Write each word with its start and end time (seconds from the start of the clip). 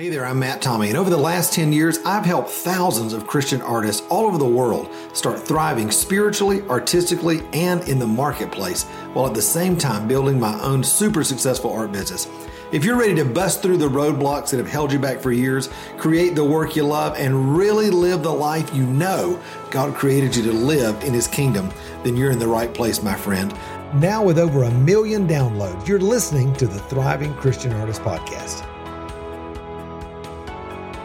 Hey 0.00 0.08
there, 0.08 0.24
I'm 0.24 0.38
Matt 0.38 0.62
Tommey, 0.62 0.88
and 0.88 0.96
over 0.96 1.10
the 1.10 1.18
last 1.18 1.52
10 1.52 1.74
years, 1.74 1.98
I've 2.06 2.24
helped 2.24 2.48
thousands 2.48 3.12
of 3.12 3.26
Christian 3.26 3.60
artists 3.60 4.02
all 4.08 4.24
over 4.24 4.38
the 4.38 4.46
world 4.46 4.88
start 5.12 5.38
thriving 5.38 5.90
spiritually, 5.90 6.62
artistically, 6.70 7.42
and 7.52 7.86
in 7.86 7.98
the 7.98 8.06
marketplace, 8.06 8.84
while 9.12 9.26
at 9.26 9.34
the 9.34 9.42
same 9.42 9.76
time 9.76 10.08
building 10.08 10.40
my 10.40 10.58
own 10.62 10.82
super 10.82 11.22
successful 11.22 11.70
art 11.70 11.92
business. 11.92 12.28
If 12.72 12.82
you're 12.82 12.96
ready 12.96 13.14
to 13.16 13.26
bust 13.26 13.60
through 13.60 13.76
the 13.76 13.90
roadblocks 13.90 14.48
that 14.52 14.56
have 14.56 14.70
held 14.70 14.90
you 14.90 14.98
back 14.98 15.20
for 15.20 15.32
years, 15.32 15.68
create 15.98 16.34
the 16.34 16.44
work 16.44 16.76
you 16.76 16.84
love, 16.84 17.18
and 17.18 17.54
really 17.54 17.90
live 17.90 18.22
the 18.22 18.32
life 18.32 18.74
you 18.74 18.86
know 18.86 19.38
God 19.70 19.94
created 19.94 20.34
you 20.34 20.42
to 20.44 20.52
live 20.52 21.04
in 21.04 21.12
His 21.12 21.28
kingdom, 21.28 21.70
then 22.04 22.16
you're 22.16 22.30
in 22.30 22.38
the 22.38 22.48
right 22.48 22.72
place, 22.72 23.02
my 23.02 23.14
friend. 23.14 23.54
Now, 23.92 24.24
with 24.24 24.38
over 24.38 24.62
a 24.62 24.70
million 24.70 25.28
downloads, 25.28 25.86
you're 25.86 26.00
listening 26.00 26.54
to 26.54 26.66
the 26.66 26.78
Thriving 26.78 27.34
Christian 27.34 27.72
Artist 27.74 28.00
Podcast. 28.00 28.66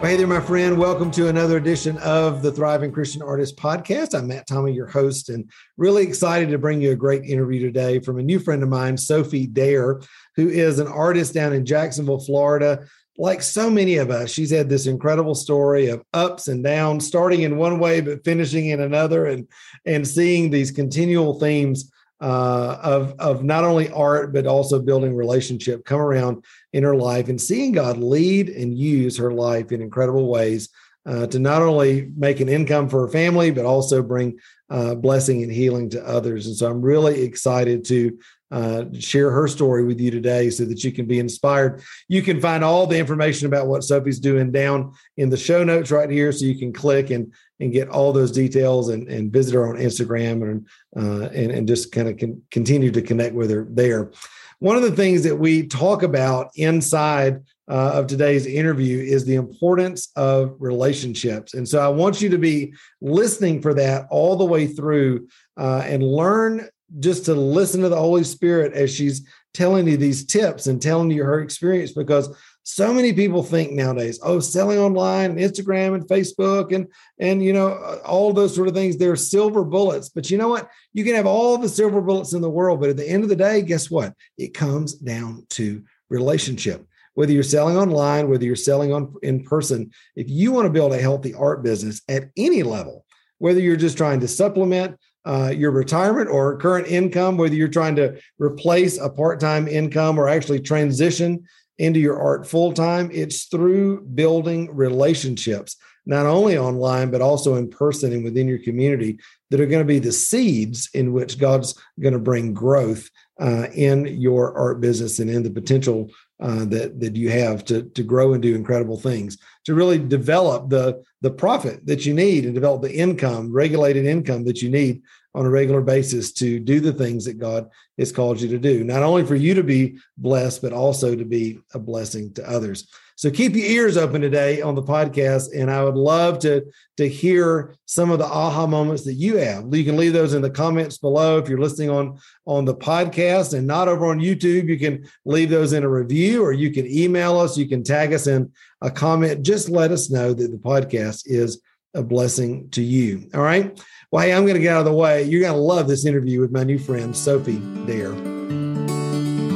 Well, 0.02 0.12
hey 0.12 0.18
there, 0.18 0.28
my 0.28 0.42
friend. 0.42 0.78
Welcome 0.78 1.10
to 1.12 1.30
another 1.30 1.56
edition 1.56 1.98
of 2.00 2.42
the 2.42 2.52
Thriving 2.52 2.92
Christian 2.92 3.22
Artist 3.22 3.56
Podcast. 3.56 4.14
I'm 4.14 4.28
Matt 4.28 4.46
Tommey, 4.46 4.76
your 4.76 4.88
host, 4.88 5.30
and 5.30 5.50
really 5.78 6.04
excited 6.04 6.50
to 6.50 6.58
bring 6.58 6.82
you 6.82 6.92
a 6.92 6.98
great 6.98 7.24
interview 7.24 7.62
today 7.62 8.00
from 8.00 8.20
a 8.20 8.22
new 8.22 8.38
friend 8.38 8.62
of 8.62 8.68
mine, 8.68 8.98
Sophie 8.98 9.48
Dare, 9.48 10.02
who 10.36 10.50
is 10.50 10.80
an 10.80 10.88
artist 10.88 11.34
down 11.34 11.54
in 11.54 11.66
Jacksonville, 11.66 12.20
Florida. 12.20 12.86
Like 13.18 13.42
so 13.42 13.70
many 13.70 13.96
of 13.96 14.12
us, 14.12 14.30
she's 14.30 14.52
had 14.52 14.68
this 14.68 14.86
incredible 14.86 15.34
story 15.34 15.88
of 15.88 16.04
ups 16.14 16.50
and 16.50 16.62
downs, 16.62 17.08
starting 17.08 17.44
in 17.44 17.56
one 17.56 17.80
way 17.80 18.02
but 18.02 18.26
finishing 18.26 18.68
in 18.68 18.82
another, 18.82 19.26
and 19.26 19.48
and 19.86 20.06
seeing 20.06 20.50
these 20.50 20.72
continual 20.72 21.40
themes 21.40 21.90
uh, 22.22 22.78
of 22.82 23.14
of 23.20 23.44
not 23.44 23.64
only 23.64 23.90
art 23.90 24.34
but 24.34 24.48
also 24.48 24.80
building 24.80 25.16
relationship 25.16 25.84
come 25.84 26.00
around 26.00 26.44
in 26.74 26.84
her 26.84 26.96
life 26.96 27.28
and 27.28 27.42
seeing 27.42 27.74
God 27.74 27.98
lead 27.98 28.50
and 28.50 28.78
use 28.78 29.18
her 29.18 29.32
life 29.32 29.72
in 29.72 29.82
incredible 29.82 30.28
ways 30.28 30.70
uh, 31.06 31.28
to 31.28 31.40
not 31.40 31.62
only 31.62 32.10
make 32.16 32.40
an 32.40 32.50
income 32.50 32.88
for 32.88 33.02
her 33.02 33.12
family 33.12 33.52
but 33.52 33.66
also 33.66 34.02
bring 34.02 34.40
uh, 34.70 34.96
blessing 34.96 35.44
and 35.44 35.52
healing 35.52 35.90
to 35.90 36.08
others. 36.08 36.48
And 36.48 36.56
so 36.56 36.70
I'm 36.70 36.82
really 36.82 37.22
excited 37.22 37.86
to 37.86 38.18
uh, 38.52 38.86
share 39.00 39.32
her 39.32 39.48
story 39.48 39.84
with 39.84 40.00
you 40.00 40.12
today 40.12 40.50
so 40.50 40.66
that 40.66 40.84
you 40.84 40.92
can 40.92 41.06
be 41.06 41.20
inspired. 41.20 41.82
You 42.08 42.22
can 42.22 42.40
find 42.40 42.64
all 42.64 42.88
the 42.88 42.98
information 42.98 43.48
about 43.48 43.68
what 43.68 43.84
Sophie's 43.84 44.20
doing 44.20 44.52
down 44.52 44.94
in 45.18 45.30
the 45.30 45.38
show 45.38 45.64
notes 45.64 45.92
right 45.92 46.10
here. 46.10 46.32
So 46.32 46.46
you 46.46 46.58
can 46.58 46.72
click 46.72 47.10
and 47.10 47.34
and 47.60 47.72
get 47.72 47.90
all 47.90 48.12
those 48.12 48.32
details 48.32 48.90
and, 48.90 49.08
and 49.08 49.32
visit 49.32 49.56
her 49.56 49.68
on 49.68 49.78
Instagram 49.78 50.44
and, 50.44 50.68
uh, 50.98 51.30
and, 51.30 51.52
and 51.52 51.68
just 51.68 51.92
kind 51.92 52.10
of 52.10 52.18
con- 52.18 52.42
continue 52.52 52.92
to 52.92 53.02
connect 53.02 53.34
with 53.34 53.50
her 53.50 53.66
there. 53.70 54.12
One 54.60 54.76
of 54.76 54.84
the 54.84 54.92
things 54.92 55.24
that 55.24 55.36
we 55.36 55.68
talk 55.68 56.04
about 56.04 56.52
inside 56.56 57.44
uh, 57.70 57.92
of 57.94 58.08
today's 58.08 58.46
interview 58.46 59.00
is 59.00 59.26
the 59.26 59.36
importance 59.36 60.12
of 60.16 60.56
relationships. 60.60 61.54
And 61.54 61.68
so 61.68 61.80
I 61.80 61.88
want 61.88 62.22
you 62.22 62.30
to 62.30 62.38
be 62.38 62.74
listening 63.02 63.62
for 63.62 63.74
that 63.74 64.06
all 64.10 64.36
the 64.36 64.46
way 64.46 64.68
through 64.68 65.28
uh, 65.58 65.84
and 65.86 66.04
learn 66.04 66.68
just 67.00 67.26
to 67.26 67.34
listen 67.34 67.82
to 67.82 67.90
the 67.90 67.96
Holy 67.96 68.24
Spirit 68.24 68.74
as 68.74 68.94
she's 68.94 69.28
telling 69.54 69.88
you 69.88 69.98
these 69.98 70.26
tips 70.26 70.68
and 70.68 70.82
telling 70.82 71.10
you 71.10 71.24
her 71.24 71.40
experience 71.40 71.92
because 71.94 72.36
so 72.64 72.94
many 72.94 73.14
people 73.14 73.42
think 73.42 73.72
nowadays 73.72 74.20
oh 74.22 74.40
selling 74.40 74.78
online 74.78 75.32
and 75.32 75.40
instagram 75.40 75.94
and 75.94 76.08
facebook 76.08 76.76
and 76.76 76.88
and 77.20 77.44
you 77.44 77.54
know 77.54 77.70
all 78.04 78.34
those 78.34 78.54
sort 78.54 78.68
of 78.68 78.74
things 78.74 78.98
they're 78.98 79.16
silver 79.16 79.64
bullets. 79.64 80.10
But 80.10 80.30
you 80.30 80.38
know 80.38 80.50
what? 80.50 80.70
You 80.92 81.04
can 81.04 81.16
have 81.16 81.26
all 81.28 81.58
the 81.58 81.70
silver 81.70 82.02
bullets 82.02 82.34
in 82.34 82.42
the 82.42 82.50
world 82.50 82.82
but 82.82 82.90
at 82.90 82.98
the 82.98 83.10
end 83.10 83.24
of 83.24 83.30
the 83.30 83.36
day 83.36 83.62
guess 83.62 83.90
what? 83.90 84.14
It 84.38 84.54
comes 84.54 84.96
down 84.96 85.46
to 85.52 85.84
relationship. 86.10 86.86
Whether 87.14 87.32
you're 87.32 87.44
selling 87.44 87.78
online 87.78 88.30
whether 88.30 88.44
you're 88.44 88.58
selling 88.58 88.92
on 88.92 89.16
in 89.24 89.44
person 89.44 89.92
if 90.18 90.30
you 90.30 90.52
want 90.52 90.66
to 90.66 90.74
build 90.74 90.92
a 90.92 91.02
healthy 91.02 91.34
art 91.34 91.64
business 91.64 92.02
at 92.10 92.30
any 92.36 92.62
level 92.62 93.06
whether 93.38 93.60
you're 93.60 93.76
just 93.76 93.98
trying 93.98 94.20
to 94.20 94.28
supplement 94.28 94.98
uh, 95.26 95.52
your 95.56 95.72
retirement 95.72 96.30
or 96.30 96.58
current 96.58 96.88
income, 96.88 97.38
whether 97.38 97.56
you're 97.56 97.68
trying 97.68 97.96
to 97.96 98.20
replace 98.38 99.00
a 99.00 99.10
part 99.10 99.40
time 99.40 99.68
income 99.68 100.20
or 100.20 100.28
actually 100.28 100.60
transition 100.60 101.44
into 101.78 102.00
your 102.00 102.20
art 102.20 102.48
full 102.48 102.72
time, 102.72 103.10
it's 103.12 103.46
through 103.46 104.02
building 104.02 104.74
relationships, 104.74 105.76
not 106.06 106.26
only 106.26 106.58
online, 106.58 107.12
but 107.12 107.22
also 107.22 107.56
in 107.56 107.70
person 107.70 108.14
and 108.14 108.24
within 108.24 108.48
your 108.48 108.60
community 108.60 109.20
that 109.50 109.60
are 109.60 109.66
going 109.66 109.86
to 109.86 109.94
be 109.94 110.00
the 110.00 110.12
seeds 110.12 110.90
in 110.94 111.12
which 111.12 111.38
God's 111.38 111.78
going 112.00 112.14
to 112.14 112.20
bring 112.20 112.54
growth 112.54 113.10
uh, 113.40 113.68
in 113.74 114.06
your 114.06 114.58
art 114.58 114.80
business 114.80 115.20
and 115.20 115.30
in 115.30 115.44
the 115.44 115.50
potential 115.50 116.10
uh, 116.40 116.66
that 116.66 117.00
that 117.00 117.16
you 117.16 117.30
have 117.30 117.64
to 117.66 117.84
to 117.84 118.04
grow 118.04 118.34
and 118.34 118.42
do 118.42 118.56
incredible 118.56 119.00
things 119.00 119.38
to 119.66 119.74
really 119.74 119.98
develop 119.98 120.70
the 120.70 121.04
the 121.22 121.32
profit 121.32 121.86
that 121.86 122.06
you 122.06 122.14
need 122.14 122.46
and 122.46 122.54
develop 122.54 122.82
the 122.82 122.94
income 122.94 123.52
regulated 123.52 124.06
income 124.06 124.44
that 124.44 124.62
you 124.62 124.70
need 124.70 125.02
on 125.34 125.46
a 125.46 125.50
regular 125.50 125.82
basis 125.82 126.32
to 126.32 126.60
do 126.60 126.80
the 126.80 126.94
things 126.94 127.26
that 127.26 127.38
God 127.38 127.70
has 127.98 128.12
called 128.12 128.40
you 128.40 128.48
to 128.50 128.58
do 128.58 128.84
not 128.84 129.04
only 129.04 129.26
for 129.26 129.36
you 129.36 129.54
to 129.54 129.64
be 129.64 129.98
blessed 130.18 130.62
but 130.62 130.74
also 130.74 131.16
to 131.16 131.26
be 131.26 131.60
a 131.74 131.80
blessing 131.80 132.34
to 132.34 132.50
others 132.50 132.90
so 133.16 133.32
keep 133.32 133.56
your 133.56 133.66
ears 133.66 133.96
open 133.96 134.22
today 134.22 134.62
on 134.62 134.76
the 134.76 134.84
podcast, 134.84 135.50
and 135.58 135.72
I 135.72 135.84
would 135.84 135.96
love 135.96 136.40
to 136.40 136.66
to 136.98 137.08
hear 137.08 137.76
some 137.86 138.12
of 138.12 138.20
the 138.20 138.26
aha 138.26 138.68
moments 138.68 139.06
that 139.06 139.14
you 139.14 139.38
have. 139.38 139.74
You 139.74 139.86
can 139.86 139.96
leave 139.96 140.14
those 140.14 140.34
in 140.34 140.42
the 140.42 140.50
comments 140.50 140.98
below 140.98 141.38
if 141.38 141.48
you're 141.48 141.60
listening 141.60 141.90
on 141.90 142.20
on 142.46 142.66
the 142.66 142.76
podcast 142.76 143.58
and 143.58 143.66
not 143.66 143.88
over 143.88 144.08
on 144.08 144.20
YouTube. 144.20 144.68
You 144.68 144.78
can 144.78 145.08
leave 145.24 145.50
those 145.50 145.72
in 145.72 145.84
a 145.84 145.90
review, 145.90 146.44
or 146.44 146.52
you 146.52 146.72
can 146.72 146.86
email 146.88 147.40
us. 147.40 147.58
You 147.58 147.70
can 147.70 147.84
tag 147.84 148.14
us 148.14 148.28
in 148.28 148.52
a 148.82 148.92
comment. 148.92 149.46
Just 149.46 149.70
let 149.70 149.92
us 149.92 150.10
know 150.10 150.34
that 150.34 150.52
the 150.52 150.58
podcast 150.58 151.24
is 151.26 151.62
a 151.94 152.04
blessing 152.04 152.70
to 152.72 152.84
you. 152.84 153.30
All 153.34 153.42
right. 153.42 153.82
Well, 154.12 154.24
hey, 154.24 154.34
I'm 154.34 154.44
going 154.44 154.56
to 154.56 154.60
get 154.60 154.74
out 154.74 154.80
of 154.80 154.86
the 154.86 154.94
way. 154.94 155.24
You're 155.24 155.42
going 155.42 155.54
to 155.54 155.60
love 155.60 155.88
this 155.88 156.06
interview 156.06 156.42
with 156.42 156.52
my 156.52 156.64
new 156.64 156.78
friend 156.78 157.16
Sophie 157.16 157.60
Dare. 157.86 158.35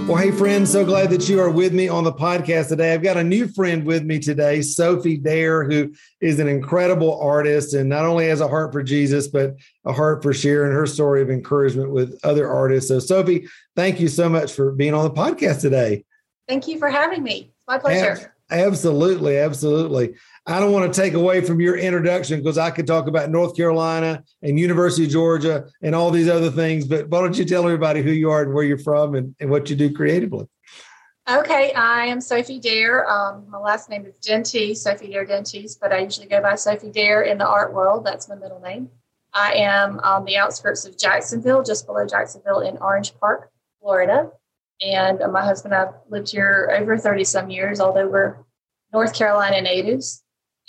Well, 0.10 0.18
hey, 0.18 0.32
friends, 0.32 0.72
so 0.72 0.84
glad 0.84 1.12
that 1.12 1.30
you 1.30 1.40
are 1.40 1.52
with 1.52 1.72
me 1.72 1.88
on 1.88 2.04
the 2.04 2.12
podcast 2.12 2.70
today. 2.70 2.96
I've 2.96 3.04
got 3.04 3.16
a 3.16 3.24
new 3.24 3.48
friend 3.48 3.86
with 3.86 4.04
me 4.04 4.18
today, 4.18 4.64
Sophie 4.64 5.18
Dare, 5.18 5.64
who 5.64 5.94
is 6.20 6.40
an 6.40 6.48
incredible 6.48 7.22
artist 7.22 7.76
and 7.76 7.88
not 7.88 8.06
only 8.06 8.28
has 8.28 8.42
a 8.42 8.48
heart 8.48 8.74
for 8.74 8.82
Jesus, 8.82 9.28
but 9.28 9.58
a 9.86 9.94
heart 9.94 10.24
for 10.24 10.34
sharing 10.34 10.72
her 10.72 10.88
story 10.88 11.22
of 11.22 11.30
encouragement 11.30 11.92
with 11.92 12.20
other 12.24 12.50
artists. 12.50 12.88
So, 12.88 12.98
Sophie, 12.98 13.48
thank 13.76 14.00
you 14.00 14.08
so 14.08 14.28
much 14.28 14.52
for 14.52 14.72
being 14.72 14.96
on 14.96 15.04
the 15.04 15.12
podcast 15.12 15.62
today. 15.62 16.06
Thank 16.48 16.68
you 16.68 16.80
for 16.80 16.90
having 16.90 17.22
me. 17.22 17.52
It's 17.52 17.68
my 17.68 17.78
pleasure. 17.78 18.34
Absolutely, 18.52 19.38
absolutely. 19.38 20.16
I 20.48 20.60
don't 20.60 20.72
want 20.72 20.92
to 20.92 21.02
take 21.02 21.14
away 21.14 21.42
from 21.42 21.62
your 21.62 21.78
introduction 21.78 22.40
because 22.40 22.58
I 22.58 22.72
could 22.72 22.88
talk 22.88 23.08
about 23.08 23.30
North 23.30 23.56
Carolina 23.56 24.24
and 24.42 24.60
University 24.60 25.06
of 25.06 25.12
Georgia 25.12 25.66
and 25.84 25.94
all 25.94 26.10
these 26.10 26.28
other 26.28 26.50
things. 26.50 26.88
But 26.88 27.10
why 27.10 27.22
don't 27.22 27.38
you 27.38 27.46
tell 27.46 27.66
everybody 27.66 28.02
who 28.02 28.12
you 28.12 28.32
are 28.32 28.42
and 28.42 28.54
where 28.54 28.64
you're 28.64 28.80
from 28.80 29.14
and, 29.14 29.36
and 29.40 29.52
what 29.52 29.70
you 29.70 29.76
do 29.76 29.94
creatively? 29.94 30.48
Okay, 31.30 31.72
I 31.74 32.06
am 32.08 32.22
Sophie 32.22 32.60
Dare. 32.60 33.08
Um, 33.08 33.46
my 33.52 33.60
last 33.60 33.88
name 33.88 34.04
is 34.08 34.18
Dente, 34.18 34.76
Sophie 34.76 35.12
Dare 35.12 35.26
Dentes, 35.26 35.76
but 35.80 35.94
I 35.94 36.00
usually 36.00 36.26
go 36.26 36.42
by 36.42 36.56
Sophie 36.56 36.90
Dare 36.90 37.22
in 37.22 37.38
the 37.38 37.48
art 37.48 37.72
world. 37.72 38.04
That's 38.04 38.28
my 38.28 38.34
middle 38.34 38.60
name. 38.60 38.90
I 39.32 39.54
am 39.54 40.00
on 40.00 40.26
the 40.26 40.38
outskirts 40.38 40.86
of 40.86 40.98
Jacksonville, 40.98 41.62
just 41.62 41.86
below 41.86 42.08
Jacksonville 42.08 42.62
in 42.62 42.78
Orange 42.78 43.14
Park, 43.20 43.52
Florida. 43.80 44.32
And 44.82 45.20
my 45.32 45.44
husband 45.44 45.74
and 45.74 45.82
I 45.82 45.86
have 45.86 45.96
lived 46.10 46.32
here 46.32 46.74
over 46.80 46.98
30 46.98 47.24
some 47.26 47.50
years, 47.50 47.80
although 47.80 48.08
we're 48.08 48.38
North 48.94 49.14
Carolina 49.14 49.62
natives 49.62 50.24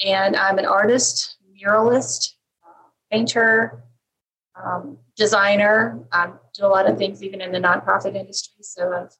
and 0.04 0.36
I'm 0.36 0.58
an 0.58 0.66
artist, 0.66 1.36
muralist, 1.54 2.34
uh, 2.66 2.88
painter, 3.10 3.84
um, 4.62 4.98
designer. 5.16 6.00
I 6.12 6.30
do 6.54 6.64
a 6.64 6.68
lot 6.68 6.88
of 6.88 6.98
things 6.98 7.22
even 7.22 7.40
in 7.40 7.52
the 7.52 7.58
nonprofit 7.58 8.16
industry. 8.16 8.62
So 8.62 8.92
I've 8.92 9.14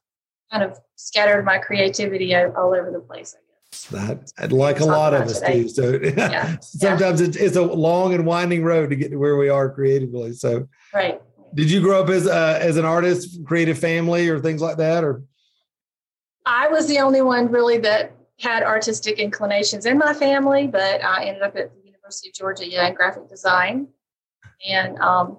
kind 0.51 0.63
of 0.63 0.79
scattered 0.97 1.45
my 1.45 1.59
creativity 1.59 2.35
all 2.35 2.75
over 2.75 2.91
the 2.91 3.01
place. 3.01 3.35
I 3.37 3.41
guess. 3.51 4.33
That 4.39 4.53
like 4.53 4.81
a 4.81 4.85
lot 4.85 5.15
of 5.15 5.23
us 5.23 5.41
today. 5.41 5.63
do. 5.63 5.69
So 5.69 6.01
yeah. 6.17 6.57
sometimes 6.61 7.21
yeah. 7.21 7.29
It's, 7.29 7.37
it's 7.37 7.57
a 7.57 7.63
long 7.63 8.15
and 8.15 8.27
winding 8.27 8.65
road 8.65 8.91
to 8.91 8.97
get 8.97 9.11
to 9.11 9.17
where 9.17 9.37
we 9.37 9.49
are 9.49 9.71
creatively. 9.71 10.33
So 10.33 10.69
right. 10.95 11.21
Did 11.55 11.71
you 11.71 11.81
grow 11.81 12.03
up 12.03 12.09
as 12.09 12.27
uh, 12.27 12.59
as 12.61 12.77
an 12.77 12.85
artist, 12.85 13.45
creative 13.45 13.79
family, 13.79 14.29
or 14.29 14.39
things 14.39 14.61
like 14.63 14.77
that, 14.77 15.05
or? 15.05 15.23
I 16.47 16.69
was 16.69 16.87
the 16.87 16.99
only 16.99 17.21
one 17.21 17.51
really 17.51 17.79
that 17.79 18.13
had 18.39 18.63
artistic 18.63 19.19
inclinations 19.19 19.85
in 19.85 19.99
my 19.99 20.15
family, 20.15 20.67
but 20.67 21.05
I 21.05 21.25
ended 21.25 21.43
up 21.43 21.57
at 21.57 21.75
the 21.75 21.85
University 21.85 22.31
of 22.31 22.35
Georgia 22.35 22.69
yeah, 22.69 22.87
in 22.89 22.95
graphic 22.95 23.29
design. 23.29 23.89
And 24.67 24.99
um, 24.99 25.39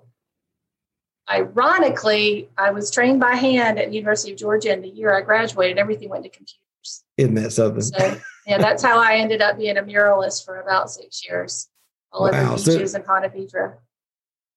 ironically, 1.30 2.50
I 2.58 2.72
was 2.72 2.92
trained 2.92 3.20
by 3.20 3.36
hand 3.36 3.80
at 3.80 3.90
the 3.90 3.96
University 3.96 4.34
of 4.34 4.38
Georgia, 4.38 4.72
and 4.72 4.84
the 4.84 4.90
year 4.90 5.16
I 5.16 5.22
graduated, 5.22 5.78
everything 5.78 6.10
went 6.10 6.24
to 6.24 6.30
computers. 6.30 7.04
Isn't 7.18 7.36
that 7.36 7.52
something? 7.52 7.82
So, 7.82 8.18
yeah, 8.46 8.58
that's 8.58 8.84
how 8.84 9.00
I 9.00 9.16
ended 9.16 9.42
up 9.42 9.58
being 9.58 9.78
a 9.78 9.84
muralist 9.84 10.46
for 10.46 10.62
about 10.62 10.92
six 10.92 11.26
years, 11.28 11.70
all 12.12 12.30
wow. 12.30 12.54
over 12.54 12.58
beaches 12.58 12.92
so, 12.92 12.98
in 13.00 13.04
Ponte 13.04 13.34
Vedra. 13.34 13.78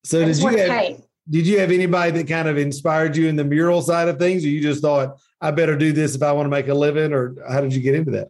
So 0.04 0.24
did 0.24 0.36
you 0.36 0.48
have, 0.48 1.02
did 1.28 1.46
you 1.46 1.58
have 1.58 1.70
anybody 1.70 2.10
that 2.12 2.28
kind 2.28 2.48
of 2.48 2.58
inspired 2.58 3.16
you 3.16 3.28
in 3.28 3.36
the 3.36 3.44
mural 3.44 3.80
side 3.82 4.08
of 4.08 4.18
things, 4.18 4.44
or 4.44 4.48
you 4.48 4.60
just 4.60 4.82
thought 4.82 5.18
I 5.40 5.50
better 5.50 5.76
do 5.76 5.92
this 5.92 6.14
if 6.14 6.22
I 6.22 6.32
want 6.32 6.46
to 6.46 6.50
make 6.50 6.68
a 6.68 6.74
living, 6.74 7.12
or 7.12 7.34
how 7.48 7.60
did 7.60 7.74
you 7.74 7.80
get 7.80 7.94
into 7.94 8.10
that? 8.12 8.28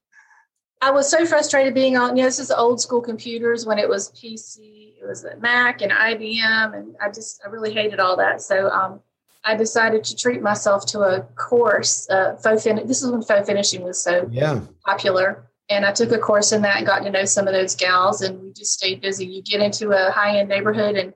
I 0.80 0.90
was 0.90 1.10
so 1.10 1.24
frustrated 1.24 1.74
being 1.74 1.96
on, 1.96 2.16
you 2.16 2.22
know, 2.22 2.28
this 2.28 2.38
is 2.38 2.50
old 2.50 2.80
school 2.80 3.00
computers 3.00 3.64
when 3.64 3.78
it 3.78 3.88
was 3.88 4.10
PC, 4.12 4.94
it 5.00 5.06
was 5.06 5.24
a 5.24 5.36
Mac 5.38 5.80
and 5.80 5.90
IBM, 5.90 6.76
and 6.76 6.94
I 7.00 7.08
just, 7.08 7.40
I 7.44 7.48
really 7.48 7.72
hated 7.72 8.00
all 8.00 8.16
that. 8.18 8.42
So 8.42 8.68
um, 8.68 9.00
I 9.44 9.56
decided 9.56 10.04
to 10.04 10.16
treat 10.16 10.42
myself 10.42 10.86
to 10.86 11.00
a 11.00 11.22
course, 11.36 12.08
uh, 12.10 12.36
faux 12.36 12.64
fin- 12.64 12.86
This 12.86 13.02
is 13.02 13.10
when 13.10 13.22
faux 13.22 13.46
finishing 13.46 13.82
was 13.82 14.00
so 14.00 14.28
yeah. 14.30 14.60
popular. 14.84 15.46
And 15.70 15.86
I 15.86 15.92
took 15.92 16.12
a 16.12 16.18
course 16.18 16.52
in 16.52 16.60
that 16.62 16.76
and 16.76 16.86
got 16.86 17.02
to 17.04 17.10
know 17.10 17.24
some 17.24 17.48
of 17.48 17.54
those 17.54 17.74
gals, 17.74 18.20
and 18.20 18.40
we 18.42 18.52
just 18.52 18.74
stayed 18.74 19.00
busy. 19.00 19.24
You 19.24 19.42
get 19.42 19.62
into 19.62 19.92
a 19.92 20.10
high 20.10 20.38
end 20.38 20.50
neighborhood, 20.50 20.96
and 20.96 21.14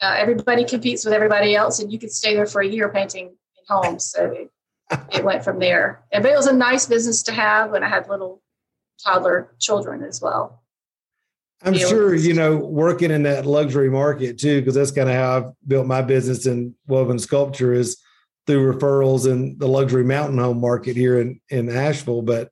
uh, 0.00 0.14
everybody 0.16 0.64
competes 0.64 1.04
with 1.04 1.14
everybody 1.14 1.54
else, 1.54 1.80
and 1.80 1.92
you 1.92 1.98
could 1.98 2.12
stay 2.12 2.34
there 2.34 2.46
for 2.46 2.60
a 2.60 2.66
year 2.66 2.88
painting 2.88 3.26
in 3.26 3.64
homes. 3.68 4.04
So 4.04 4.26
it, 4.26 4.50
it 5.12 5.24
went 5.24 5.44
from 5.44 5.58
there. 5.58 6.04
And, 6.12 6.22
but 6.22 6.32
it 6.32 6.36
was 6.36 6.46
a 6.46 6.52
nice 6.52 6.86
business 6.86 7.22
to 7.24 7.32
have 7.32 7.70
when 7.70 7.82
I 7.82 7.88
had 7.88 8.08
little 8.08 8.42
toddler 9.02 9.54
children 9.58 10.02
as 10.02 10.20
well. 10.20 10.62
I'm 11.62 11.74
sure, 11.74 12.14
you 12.14 12.34
know, 12.34 12.56
working 12.56 13.10
in 13.10 13.22
that 13.22 13.46
luxury 13.46 13.88
market 13.88 14.38
too, 14.38 14.60
because 14.60 14.74
that's 14.74 14.90
kind 14.90 15.08
of 15.08 15.14
how 15.14 15.36
I've 15.36 15.52
built 15.66 15.86
my 15.86 16.02
business 16.02 16.44
in 16.46 16.74
woven 16.86 17.18
sculpture 17.18 17.72
is 17.72 17.96
through 18.46 18.74
referrals 18.74 19.30
in 19.30 19.56
the 19.56 19.66
luxury 19.66 20.04
mountain 20.04 20.36
home 20.36 20.60
market 20.60 20.94
here 20.94 21.20
in, 21.20 21.40
in 21.48 21.70
Asheville. 21.70 22.20
But 22.20 22.50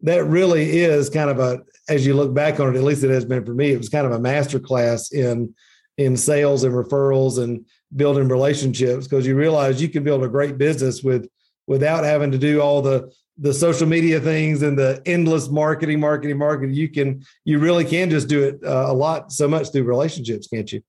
that 0.00 0.24
really 0.24 0.80
is 0.80 1.08
kind 1.08 1.30
of 1.30 1.38
a, 1.38 1.60
as 1.88 2.04
you 2.04 2.14
look 2.14 2.34
back 2.34 2.58
on 2.58 2.74
it, 2.74 2.76
at 2.76 2.82
least 2.82 3.04
it 3.04 3.10
has 3.10 3.24
been 3.24 3.44
for 3.44 3.54
me, 3.54 3.70
it 3.70 3.78
was 3.78 3.88
kind 3.88 4.06
of 4.06 4.12
a 4.12 4.18
master 4.18 4.58
class 4.58 5.12
in 5.12 5.54
in 5.98 6.16
sales 6.16 6.64
and 6.64 6.74
referrals 6.74 7.42
and 7.42 7.66
building 7.94 8.28
relationships 8.28 9.06
because 9.06 9.26
you 9.26 9.36
realize 9.36 9.82
you 9.82 9.88
can 9.88 10.04
build 10.04 10.24
a 10.24 10.28
great 10.28 10.56
business 10.56 11.02
with 11.02 11.28
without 11.66 12.04
having 12.04 12.30
to 12.30 12.38
do 12.38 12.60
all 12.60 12.80
the 12.80 13.12
the 13.40 13.54
social 13.54 13.86
media 13.86 14.20
things 14.20 14.62
and 14.62 14.76
the 14.76 15.00
endless 15.06 15.48
marketing, 15.48 16.00
marketing, 16.00 16.36
marketing. 16.38 16.74
You 16.74 16.88
can, 16.88 17.24
you 17.44 17.60
really 17.60 17.84
can 17.84 18.10
just 18.10 18.28
do 18.28 18.42
it 18.42 18.58
uh, 18.64 18.86
a 18.88 18.92
lot, 18.92 19.30
so 19.30 19.46
much 19.46 19.70
through 19.70 19.84
relationships, 19.84 20.48
can't 20.48 20.70
you? 20.72 20.82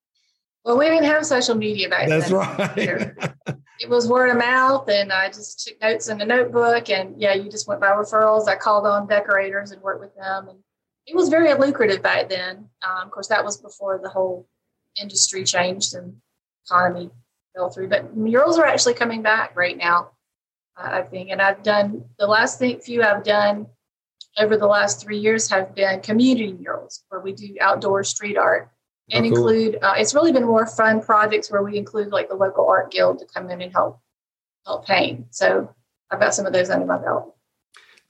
Well, 0.65 0.77
we 0.77 0.85
didn't 0.85 1.05
have 1.05 1.25
social 1.25 1.53
media 1.55 1.89
back 1.89 2.09
That's 2.09 2.29
then. 2.75 3.15
right. 3.15 3.55
it 3.79 3.87
was 3.87 4.07
word 4.07 4.31
of 4.31 4.37
mouth, 4.37 4.89
and 4.89 5.13
I 5.13 5.27
just 5.27 5.67
took 5.67 5.79
notes 5.79 6.09
in 6.09 6.17
the 6.17 6.25
notebook. 6.25 6.89
And 6.89 7.21
yeah, 7.21 7.33
you 7.35 7.51
just 7.51 7.67
went 7.67 7.81
by 7.81 7.91
referrals. 7.91 8.47
I 8.47 8.55
called 8.55 8.87
on 8.87 9.07
decorators 9.07 9.69
and 9.71 9.81
worked 9.83 10.01
with 10.01 10.15
them, 10.15 10.49
and 10.49 10.59
it 11.05 11.15
was 11.15 11.29
very 11.29 11.53
lucrative 11.53 12.01
back 12.01 12.29
then. 12.29 12.67
Um, 12.81 13.05
of 13.05 13.11
course, 13.11 13.27
that 13.27 13.45
was 13.45 13.57
before 13.57 13.99
the 14.01 14.09
whole 14.09 14.47
industry 15.01 15.43
changed 15.43 15.93
and 15.93 16.15
economy 16.65 17.09
fell 17.55 17.69
through. 17.69 17.89
But 17.89 18.15
murals 18.15 18.57
are 18.57 18.65
actually 18.65 18.93
coming 18.93 19.21
back 19.21 19.55
right 19.55 19.77
now. 19.77 20.11
I 20.81 21.01
think. 21.01 21.29
And 21.29 21.41
I've 21.41 21.61
done 21.61 22.05
the 22.17 22.27
last 22.27 22.59
thing, 22.59 22.79
few 22.79 23.03
I've 23.03 23.23
done 23.23 23.67
over 24.37 24.55
the 24.57 24.67
last 24.67 25.01
three 25.01 25.17
years 25.17 25.49
have 25.49 25.75
been 25.75 26.01
community 26.01 26.53
murals 26.53 27.03
where 27.09 27.19
we 27.21 27.33
do 27.33 27.55
outdoor 27.59 28.03
street 28.03 28.37
art 28.37 28.69
and 29.11 29.25
oh, 29.25 29.29
cool. 29.29 29.37
include. 29.37 29.77
Uh, 29.81 29.95
it's 29.97 30.13
really 30.13 30.31
been 30.31 30.45
more 30.45 30.65
fun 30.65 31.01
projects 31.01 31.51
where 31.51 31.63
we 31.63 31.77
include 31.77 32.09
like 32.09 32.29
the 32.29 32.35
local 32.35 32.67
art 32.67 32.91
guild 32.91 33.19
to 33.19 33.25
come 33.25 33.49
in 33.49 33.61
and 33.61 33.71
help 33.73 33.99
help 34.65 34.85
paint. 34.85 35.25
So 35.31 35.73
I've 36.11 36.19
got 36.19 36.33
some 36.33 36.45
of 36.45 36.53
those 36.53 36.69
under 36.69 36.85
my 36.85 36.97
belt. 36.97 37.35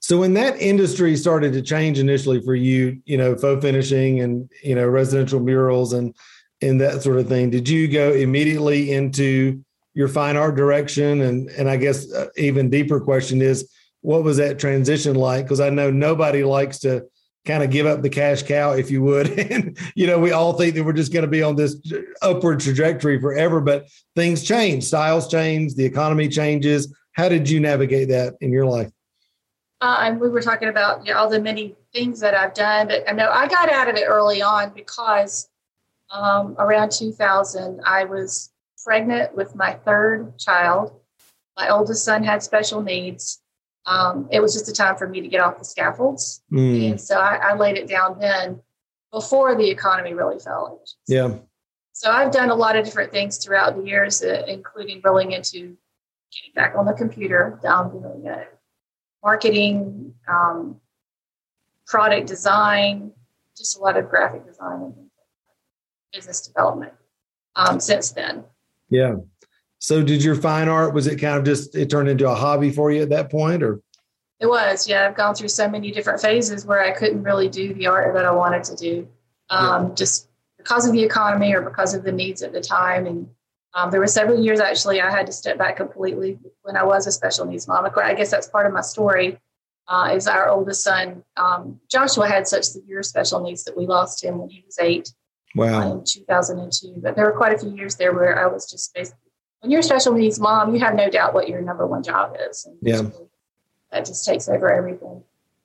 So 0.02 0.18
when 0.18 0.32
that 0.34 0.60
industry 0.60 1.14
started 1.16 1.52
to 1.52 1.62
change 1.62 1.98
initially 1.98 2.40
for 2.40 2.54
you, 2.54 3.02
you 3.04 3.18
know, 3.18 3.36
faux 3.36 3.62
finishing 3.62 4.20
and 4.20 4.50
you 4.62 4.74
know 4.74 4.86
residential 4.88 5.40
murals 5.40 5.92
and 5.92 6.14
and 6.62 6.80
that 6.80 7.02
sort 7.02 7.18
of 7.18 7.28
thing, 7.28 7.50
did 7.50 7.68
you 7.68 7.88
go 7.88 8.12
immediately 8.12 8.92
into 8.92 9.62
your 9.94 10.08
fine 10.08 10.36
art 10.36 10.56
direction? 10.56 11.22
And 11.22 11.48
and 11.50 11.68
i 11.68 11.76
guess 11.76 12.10
uh, 12.12 12.28
even 12.36 12.70
deeper 12.70 13.00
question 13.00 13.42
is 13.42 13.70
what 14.02 14.24
was 14.24 14.36
that 14.38 14.58
transition 14.58 15.16
like? 15.16 15.44
Because 15.44 15.60
i 15.60 15.70
know 15.70 15.90
nobody 15.90 16.44
likes 16.44 16.78
to 16.80 17.06
kind 17.46 17.62
of 17.62 17.70
give 17.70 17.86
up 17.86 18.02
the 18.02 18.10
cash 18.10 18.42
cow 18.42 18.72
if 18.72 18.90
you 18.90 19.02
would. 19.02 19.28
And 19.50 19.76
you 19.94 20.06
know 20.06 20.18
we 20.18 20.32
all 20.32 20.52
think 20.52 20.74
that 20.74 20.84
we're 20.84 20.92
just 20.92 21.12
going 21.12 21.24
to 21.24 21.30
be 21.30 21.42
on 21.42 21.56
this 21.56 21.76
upward 22.22 22.60
trajectory 22.60 23.20
forever 23.20 23.60
but 23.60 23.86
things 24.14 24.42
change. 24.42 24.84
Styles 24.84 25.28
change 25.28 25.74
the 25.74 25.84
economy 25.84 26.28
changes. 26.28 26.94
How 27.12 27.28
did 27.28 27.48
you 27.48 27.60
navigate 27.60 28.08
that 28.08 28.34
in 28.40 28.52
your 28.52 28.66
life? 28.66 28.90
Uh, 29.80 29.96
and 30.02 30.20
we 30.20 30.28
were 30.28 30.42
talking 30.42 30.68
about 30.68 31.04
you 31.06 31.12
know, 31.12 31.18
all 31.18 31.28
the 31.28 31.40
many 31.40 31.74
things 31.92 32.20
that 32.20 32.34
i've 32.34 32.54
done 32.54 32.86
but 32.86 33.02
i 33.08 33.12
know 33.12 33.30
i 33.30 33.48
got 33.48 33.68
out 33.68 33.88
of 33.88 33.96
it 33.96 34.04
early 34.06 34.42
on 34.42 34.70
because 34.74 35.49
um, 36.10 36.56
around 36.58 36.90
2000 36.90 37.80
i 37.84 38.04
was 38.04 38.50
pregnant 38.84 39.34
with 39.34 39.54
my 39.54 39.74
third 39.74 40.38
child. 40.38 40.92
My 41.56 41.68
oldest 41.68 42.04
son 42.04 42.24
had 42.24 42.42
special 42.42 42.82
needs. 42.82 43.40
Um, 43.86 44.28
it 44.30 44.40
was 44.40 44.52
just 44.52 44.68
a 44.68 44.72
time 44.72 44.96
for 44.96 45.08
me 45.08 45.20
to 45.20 45.28
get 45.28 45.40
off 45.40 45.58
the 45.58 45.64
scaffolds. 45.64 46.42
Mm. 46.52 46.90
And 46.90 47.00
so 47.00 47.18
I, 47.18 47.36
I, 47.36 47.54
laid 47.54 47.76
it 47.76 47.88
down 47.88 48.18
then 48.20 48.60
before 49.10 49.56
the 49.56 49.68
economy 49.68 50.12
really 50.12 50.38
fell. 50.38 50.82
Yeah. 51.08 51.36
So 51.92 52.10
I've 52.10 52.30
done 52.30 52.50
a 52.50 52.54
lot 52.54 52.76
of 52.76 52.84
different 52.84 53.10
things 53.10 53.38
throughout 53.38 53.76
the 53.76 53.82
years, 53.82 54.22
uh, 54.22 54.44
including 54.46 55.00
rolling 55.02 55.32
into 55.32 55.76
getting 56.32 56.54
back 56.54 56.74
on 56.76 56.86
the 56.86 56.92
computer, 56.92 57.58
down 57.62 57.90
doing 57.90 58.26
it, 58.26 58.48
marketing, 59.24 60.14
um, 60.28 60.80
product 61.86 62.26
design, 62.26 63.12
just 63.56 63.78
a 63.78 63.80
lot 63.80 63.96
of 63.96 64.08
graphic 64.08 64.46
design 64.46 65.09
business 66.12 66.40
development 66.40 66.92
um, 67.56 67.80
since 67.80 68.12
then. 68.12 68.44
Yeah. 68.88 69.16
So 69.78 70.02
did 70.02 70.22
your 70.22 70.34
fine 70.34 70.68
art, 70.68 70.92
was 70.92 71.06
it 71.06 71.16
kind 71.16 71.38
of 71.38 71.44
just, 71.44 71.74
it 71.74 71.88
turned 71.88 72.08
into 72.08 72.28
a 72.28 72.34
hobby 72.34 72.70
for 72.70 72.90
you 72.90 73.02
at 73.02 73.08
that 73.10 73.30
point 73.30 73.62
or? 73.62 73.80
It 74.38 74.46
was, 74.46 74.88
yeah. 74.88 75.06
I've 75.06 75.16
gone 75.16 75.34
through 75.34 75.48
so 75.48 75.68
many 75.68 75.90
different 75.90 76.20
phases 76.20 76.66
where 76.66 76.82
I 76.82 76.92
couldn't 76.92 77.22
really 77.22 77.48
do 77.48 77.74
the 77.74 77.86
art 77.86 78.14
that 78.14 78.24
I 78.24 78.30
wanted 78.30 78.64
to 78.64 78.76
do, 78.76 79.08
um, 79.50 79.88
yeah. 79.88 79.94
just 79.94 80.28
because 80.58 80.86
of 80.86 80.92
the 80.92 81.02
economy 81.02 81.54
or 81.54 81.62
because 81.62 81.94
of 81.94 82.04
the 82.04 82.12
needs 82.12 82.42
at 82.42 82.52
the 82.52 82.60
time. 82.60 83.06
And 83.06 83.28
um, 83.74 83.90
there 83.90 84.00
were 84.00 84.06
several 84.06 84.42
years 84.42 84.60
actually 84.60 85.00
I 85.00 85.10
had 85.10 85.26
to 85.26 85.32
step 85.32 85.56
back 85.56 85.76
completely 85.76 86.38
when 86.62 86.76
I 86.76 86.82
was 86.82 87.06
a 87.06 87.12
special 87.12 87.46
needs 87.46 87.68
mom. 87.68 87.86
I 87.96 88.14
guess 88.14 88.30
that's 88.30 88.48
part 88.48 88.66
of 88.66 88.72
my 88.72 88.82
story. 88.82 89.38
Uh, 89.88 90.12
is 90.14 90.28
our 90.28 90.48
oldest 90.48 90.84
son 90.84 91.24
um, 91.36 91.80
Joshua 91.90 92.28
had 92.28 92.46
such 92.46 92.62
severe 92.62 93.02
special 93.02 93.40
needs 93.40 93.64
that 93.64 93.76
we 93.76 93.86
lost 93.86 94.22
him 94.22 94.38
when 94.38 94.48
he 94.48 94.62
was 94.64 94.78
eight. 94.78 95.12
Wow. 95.54 95.92
In 95.92 96.04
2002. 96.04 97.00
But 97.02 97.16
there 97.16 97.24
were 97.24 97.36
quite 97.36 97.54
a 97.54 97.58
few 97.58 97.74
years 97.74 97.96
there 97.96 98.12
where 98.12 98.38
I 98.38 98.46
was 98.46 98.70
just 98.70 98.94
basically, 98.94 99.18
when 99.60 99.70
you're 99.70 99.80
a 99.80 99.84
special 99.84 100.14
needs 100.14 100.38
mom, 100.38 100.74
you 100.74 100.80
have 100.80 100.94
no 100.94 101.10
doubt 101.10 101.34
what 101.34 101.48
your 101.48 101.60
number 101.60 101.86
one 101.86 102.02
job 102.02 102.36
is. 102.48 102.64
And 102.66 102.76
yeah. 102.82 103.02
That 103.90 104.06
just 104.06 104.24
takes 104.24 104.48
over 104.48 104.72
everything. 104.72 105.24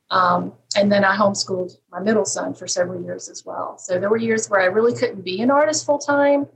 Um, 0.09 0.53
and 0.75 0.91
then 0.91 1.03
I 1.03 1.15
homeschooled 1.15 1.77
my 1.91 1.99
middle 1.99 2.25
son 2.25 2.53
for 2.53 2.67
several 2.67 3.01
years 3.03 3.29
as 3.29 3.45
well. 3.45 3.77
So 3.77 3.99
there 3.99 4.09
were 4.09 4.17
years 4.17 4.49
where 4.49 4.61
I 4.61 4.65
really 4.65 4.97
couldn't 4.97 5.23
be 5.23 5.41
an 5.41 5.51
artist 5.51 5.85
full 5.85 5.99
time. 5.99 6.47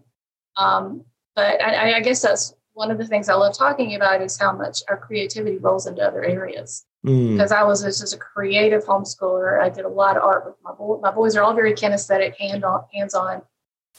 Um, 0.56 1.04
but 1.36 1.62
I, 1.62 1.96
I, 1.96 2.00
guess 2.02 2.22
that's 2.22 2.54
one 2.80 2.92
of 2.92 2.98
the 2.98 3.06
things 3.06 3.28
I 3.28 3.34
love 3.34 3.58
talking 3.58 3.96
about 3.96 4.22
is 4.22 4.40
how 4.40 4.54
much 4.54 4.82
our 4.88 4.96
creativity 4.96 5.58
rolls 5.58 5.86
into 5.86 6.02
other 6.02 6.24
areas. 6.24 6.86
Mm. 7.06 7.34
Because 7.34 7.52
I 7.52 7.62
was 7.64 7.84
just 7.84 8.14
a 8.14 8.18
creative 8.18 8.86
homeschooler. 8.86 9.62
I 9.62 9.68
did 9.68 9.84
a 9.84 9.90
lot 9.90 10.16
of 10.16 10.24
art 10.24 10.46
with 10.46 10.56
my 10.64 10.72
boys. 10.72 11.02
My 11.02 11.12
boys 11.12 11.36
are 11.36 11.44
all 11.44 11.54
very 11.54 11.74
kinesthetic, 11.74 12.38
hand 12.38 12.64
on, 12.64 12.86
hands 12.94 13.14
on. 13.14 13.42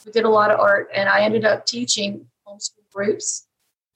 We 0.06 0.12
did 0.12 0.24
a 0.24 0.30
lot 0.30 0.50
of 0.50 0.58
art, 0.58 0.88
and 0.94 1.10
I 1.10 1.20
ended 1.20 1.44
up 1.44 1.66
teaching 1.66 2.26
homeschool 2.48 2.90
groups, 2.90 3.46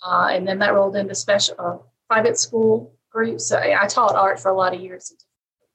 uh, 0.06 0.28
and 0.30 0.46
then 0.46 0.58
that 0.58 0.74
rolled 0.74 0.96
into 0.96 1.14
special 1.14 1.54
uh, 1.58 1.78
private 2.06 2.38
school 2.38 2.94
groups. 3.10 3.46
So 3.46 3.58
I 3.58 3.86
taught 3.86 4.14
art 4.14 4.38
for 4.38 4.50
a 4.50 4.54
lot 4.54 4.74
of 4.74 4.82
years. 4.82 5.14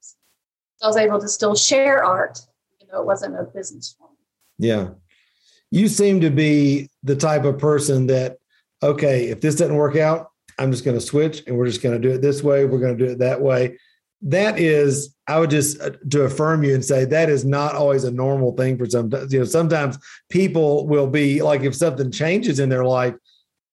So 0.01 0.85
I 0.85 0.87
was 0.87 0.97
able 0.97 1.19
to 1.19 1.27
still 1.27 1.55
share 1.55 2.03
art, 2.05 2.39
even 2.79 2.91
though 2.91 3.01
it 3.01 3.07
wasn't 3.07 3.39
a 3.39 3.43
business 3.43 3.95
for 3.97 4.07
me. 4.07 4.67
Yeah, 4.67 4.89
you 5.71 5.87
seem 5.87 6.21
to 6.21 6.29
be 6.29 6.89
the 7.01 7.15
type 7.15 7.45
of 7.45 7.57
person 7.57 8.05
that 8.07 8.38
okay, 8.81 9.27
if 9.27 9.41
this 9.41 9.55
doesn't 9.55 9.75
work 9.75 9.95
out, 9.95 10.31
I'm 10.57 10.71
just 10.71 10.83
going 10.83 10.97
to 10.97 11.05
switch 11.05 11.43
and 11.47 11.57
we're 11.57 11.67
just 11.67 11.81
going 11.81 11.99
to 11.99 12.07
do 12.07 12.13
it 12.13 12.21
this 12.21 12.43
way. 12.43 12.65
We're 12.65 12.79
going 12.79 12.97
to 12.97 13.05
do 13.05 13.11
it 13.11 13.19
that 13.19 13.41
way. 13.41 13.77
That 14.21 14.59
is, 14.59 15.15
I 15.27 15.39
would 15.39 15.49
just 15.49 15.79
uh, 15.79 15.91
to 16.09 16.23
affirm 16.23 16.63
you 16.63 16.73
and 16.73 16.83
say 16.83 17.05
that 17.05 17.29
is 17.29 17.45
not 17.45 17.75
always 17.75 18.03
a 18.03 18.11
normal 18.11 18.55
thing 18.55 18.77
for 18.77 18.85
some. 18.85 19.09
You 19.29 19.39
know, 19.39 19.45
sometimes 19.45 19.97
people 20.29 20.87
will 20.87 21.07
be 21.07 21.41
like, 21.41 21.61
if 21.61 21.73
something 21.73 22.11
changes 22.11 22.59
in 22.59 22.67
their 22.67 22.83
life, 22.83 23.15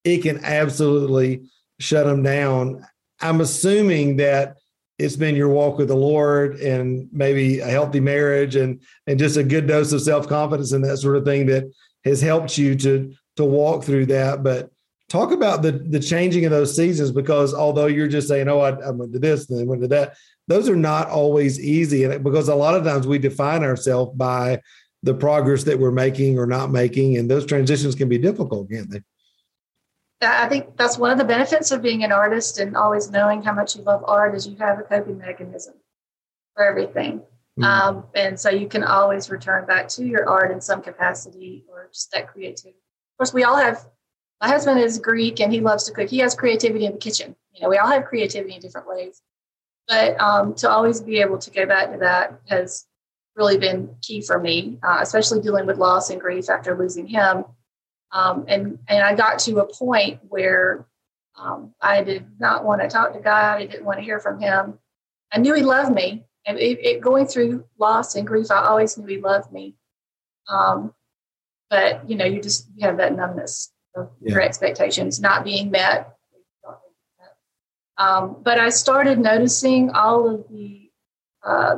it 0.04 0.22
can 0.22 0.44
absolutely 0.44 1.42
shut 1.80 2.06
them 2.06 2.22
down. 2.22 2.86
I'm 3.20 3.40
assuming 3.40 4.18
that 4.18 4.56
it's 4.98 5.16
been 5.16 5.34
your 5.34 5.48
walk 5.48 5.78
with 5.78 5.88
the 5.88 5.96
Lord 5.96 6.56
and 6.60 7.08
maybe 7.12 7.60
a 7.60 7.66
healthy 7.66 8.00
marriage 8.00 8.56
and 8.56 8.80
and 9.06 9.18
just 9.18 9.36
a 9.36 9.42
good 9.42 9.66
dose 9.66 9.92
of 9.92 10.00
self 10.00 10.28
confidence 10.28 10.72
and 10.72 10.84
that 10.84 10.98
sort 10.98 11.16
of 11.16 11.24
thing 11.24 11.46
that 11.46 11.64
has 12.04 12.20
helped 12.20 12.56
you 12.56 12.76
to 12.76 13.12
to 13.36 13.44
walk 13.44 13.84
through 13.84 14.06
that. 14.06 14.42
But 14.42 14.70
talk 15.08 15.32
about 15.32 15.62
the 15.62 15.72
the 15.72 16.00
changing 16.00 16.44
of 16.44 16.50
those 16.50 16.74
seasons 16.74 17.12
because 17.12 17.54
although 17.54 17.86
you're 17.86 18.08
just 18.08 18.28
saying, 18.28 18.48
"Oh, 18.48 18.60
I, 18.60 18.70
I 18.70 18.90
went 18.90 19.12
to 19.12 19.18
this 19.18 19.48
and 19.48 19.58
then 19.58 19.66
went 19.66 19.82
to 19.82 19.88
that," 19.88 20.16
those 20.48 20.68
are 20.68 20.76
not 20.76 21.08
always 21.08 21.60
easy, 21.60 22.04
and 22.04 22.22
because 22.22 22.48
a 22.48 22.54
lot 22.54 22.74
of 22.74 22.84
times 22.84 23.06
we 23.06 23.18
define 23.18 23.62
ourselves 23.62 24.16
by 24.16 24.60
the 25.02 25.14
progress 25.14 25.64
that 25.64 25.78
we're 25.78 25.90
making 25.90 26.38
or 26.38 26.46
not 26.46 26.70
making, 26.70 27.16
and 27.16 27.30
those 27.30 27.46
transitions 27.46 27.94
can 27.94 28.08
be 28.08 28.18
difficult, 28.18 28.70
can't 28.70 28.90
they? 28.90 29.02
I 30.22 30.48
think 30.48 30.76
that's 30.76 30.96
one 30.96 31.10
of 31.10 31.18
the 31.18 31.24
benefits 31.24 31.70
of 31.70 31.82
being 31.82 32.02
an 32.02 32.10
artist 32.10 32.58
and 32.58 32.76
always 32.76 33.10
knowing 33.10 33.42
how 33.42 33.52
much 33.52 33.76
you 33.76 33.82
love 33.82 34.02
art 34.06 34.34
is 34.34 34.46
you 34.46 34.56
have 34.56 34.78
a 34.78 34.82
coping 34.82 35.18
mechanism 35.18 35.74
for 36.54 36.64
everything. 36.64 37.22
Mm-hmm. 37.58 37.64
Um, 37.64 38.04
and 38.14 38.40
so 38.40 38.50
you 38.50 38.66
can 38.66 38.82
always 38.82 39.30
return 39.30 39.66
back 39.66 39.88
to 39.88 40.04
your 40.04 40.28
art 40.28 40.50
in 40.50 40.60
some 40.60 40.82
capacity 40.82 41.64
or 41.68 41.88
just 41.92 42.10
that 42.12 42.28
creativity. 42.28 42.78
Of 42.78 43.18
course, 43.18 43.34
we 43.34 43.44
all 43.44 43.56
have, 43.56 43.86
my 44.40 44.48
husband 44.48 44.80
is 44.80 44.98
Greek 44.98 45.40
and 45.40 45.52
he 45.52 45.60
loves 45.60 45.84
to 45.84 45.92
cook. 45.92 46.08
He 46.08 46.18
has 46.18 46.34
creativity 46.34 46.86
in 46.86 46.92
the 46.92 46.98
kitchen. 46.98 47.34
You 47.54 47.62
know, 47.62 47.68
we 47.68 47.78
all 47.78 47.88
have 47.88 48.04
creativity 48.04 48.54
in 48.54 48.60
different 48.60 48.88
ways. 48.88 49.22
But 49.88 50.20
um, 50.20 50.54
to 50.56 50.68
always 50.68 51.00
be 51.00 51.20
able 51.20 51.38
to 51.38 51.50
go 51.50 51.64
back 51.64 51.92
to 51.92 51.98
that 51.98 52.40
has 52.48 52.86
really 53.36 53.56
been 53.56 53.94
key 54.02 54.20
for 54.20 54.38
me, 54.38 54.78
uh, 54.82 54.98
especially 55.00 55.40
dealing 55.40 55.66
with 55.66 55.78
loss 55.78 56.10
and 56.10 56.20
grief 56.20 56.50
after 56.50 56.76
losing 56.76 57.06
him. 57.06 57.44
Um, 58.12 58.44
and 58.48 58.78
and 58.88 59.02
I 59.02 59.14
got 59.14 59.38
to 59.40 59.58
a 59.58 59.72
point 59.72 60.20
where 60.28 60.86
um, 61.36 61.74
I 61.80 62.02
did 62.02 62.24
not 62.38 62.64
want 62.64 62.80
to 62.82 62.88
talk 62.88 63.12
to 63.12 63.20
God. 63.20 63.58
I 63.58 63.66
didn't 63.66 63.84
want 63.84 63.98
to 63.98 64.04
hear 64.04 64.20
from 64.20 64.40
Him. 64.40 64.78
I 65.32 65.38
knew 65.38 65.54
He 65.54 65.62
loved 65.62 65.94
me, 65.94 66.24
and 66.46 66.58
it, 66.58 66.78
it, 66.84 67.00
going 67.00 67.26
through 67.26 67.64
loss 67.78 68.14
and 68.14 68.26
grief, 68.26 68.50
I 68.50 68.64
always 68.64 68.96
knew 68.96 69.06
He 69.06 69.20
loved 69.20 69.52
me. 69.52 69.74
Um, 70.48 70.94
but 71.68 72.08
you 72.08 72.16
know, 72.16 72.24
you 72.24 72.40
just 72.40 72.68
you 72.74 72.86
have 72.86 72.98
that 72.98 73.14
numbness 73.14 73.72
of 73.96 74.10
yeah. 74.20 74.32
your 74.32 74.42
expectations 74.42 75.20
not 75.20 75.44
being 75.44 75.70
met. 75.70 76.16
Um, 77.98 78.36
but 78.42 78.58
I 78.60 78.68
started 78.68 79.18
noticing 79.18 79.90
all 79.90 80.28
of 80.28 80.48
the 80.50 80.90
uh, 81.42 81.76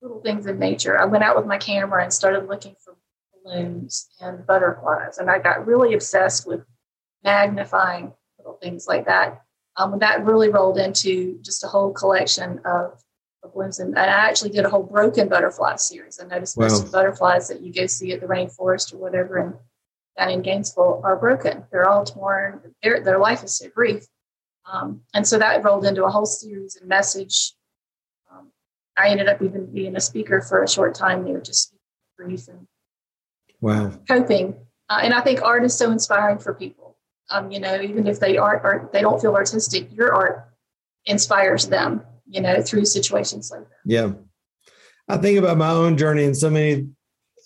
little 0.00 0.20
things 0.20 0.46
in 0.46 0.58
nature. 0.58 0.98
I 0.98 1.04
went 1.04 1.24
out 1.24 1.36
with 1.36 1.46
my 1.46 1.58
camera 1.58 2.02
and 2.02 2.12
started 2.12 2.48
looking 2.48 2.74
for 2.82 2.96
balloons 3.44 4.08
and 4.20 4.46
butterflies, 4.46 5.18
and 5.18 5.30
I 5.30 5.38
got 5.38 5.66
really 5.66 5.94
obsessed 5.94 6.46
with 6.46 6.64
magnifying 7.22 8.12
little 8.38 8.58
things 8.62 8.86
like 8.86 9.06
that. 9.06 9.42
Um, 9.76 9.98
that 9.98 10.24
really 10.24 10.48
rolled 10.48 10.78
into 10.78 11.38
just 11.42 11.62
a 11.62 11.68
whole 11.68 11.92
collection 11.92 12.60
of, 12.64 13.02
of 13.42 13.52
balloons, 13.52 13.78
and, 13.78 13.96
I 13.98 14.06
actually 14.06 14.50
did 14.50 14.64
a 14.64 14.70
whole 14.70 14.82
broken 14.82 15.28
butterfly 15.28 15.76
series. 15.76 16.18
I 16.18 16.26
noticed 16.26 16.56
wow. 16.56 16.64
most 16.64 16.80
of 16.80 16.86
the 16.86 16.96
butterflies 16.96 17.46
that 17.48 17.60
you 17.60 17.72
go 17.72 17.86
see 17.86 18.12
at 18.12 18.20
the 18.20 18.26
rainforest 18.26 18.94
or 18.94 18.96
whatever, 18.96 19.36
and 19.36 19.54
down 20.18 20.30
in 20.30 20.42
Gainesville 20.42 21.00
are 21.04 21.16
broken. 21.16 21.64
They're 21.70 21.88
all 21.88 22.04
torn. 22.04 22.74
Their 22.82 23.00
their 23.00 23.18
life 23.18 23.42
is 23.44 23.56
so 23.56 23.68
brief. 23.74 24.04
Um, 24.70 25.00
and 25.14 25.26
so 25.26 25.38
that 25.38 25.64
rolled 25.64 25.86
into 25.86 26.04
a 26.04 26.10
whole 26.10 26.26
series 26.26 26.76
and 26.76 26.88
message 26.88 27.54
I 28.98 29.08
ended 29.10 29.28
up 29.28 29.40
even 29.40 29.66
being 29.72 29.96
a 29.96 30.00
speaker 30.00 30.40
for 30.40 30.62
a 30.62 30.68
short 30.68 30.94
time 30.94 31.24
there, 31.24 31.40
just 31.40 31.74
grief 32.18 32.48
and 32.48 32.66
wow 33.60 33.92
coping. 34.08 34.56
Uh, 34.90 35.00
and 35.02 35.14
I 35.14 35.20
think 35.20 35.40
art 35.42 35.64
is 35.64 35.74
so 35.74 35.90
inspiring 35.92 36.38
for 36.38 36.52
people. 36.54 36.96
Um, 37.30 37.52
you 37.52 37.60
know, 37.60 37.80
even 37.80 38.06
if 38.06 38.18
they 38.18 38.38
aren't 38.38 38.64
art, 38.64 38.92
they 38.92 39.02
don't 39.02 39.20
feel 39.20 39.34
artistic, 39.34 39.94
your 39.94 40.12
art 40.12 40.48
inspires 41.06 41.68
them. 41.68 42.02
You 42.30 42.42
know, 42.42 42.60
through 42.60 42.84
situations 42.84 43.50
like 43.50 43.62
that. 43.62 43.76
Yeah, 43.86 44.12
I 45.08 45.16
think 45.16 45.38
about 45.38 45.56
my 45.56 45.70
own 45.70 45.96
journey 45.96 46.24
and 46.24 46.36
so 46.36 46.50
many 46.50 46.88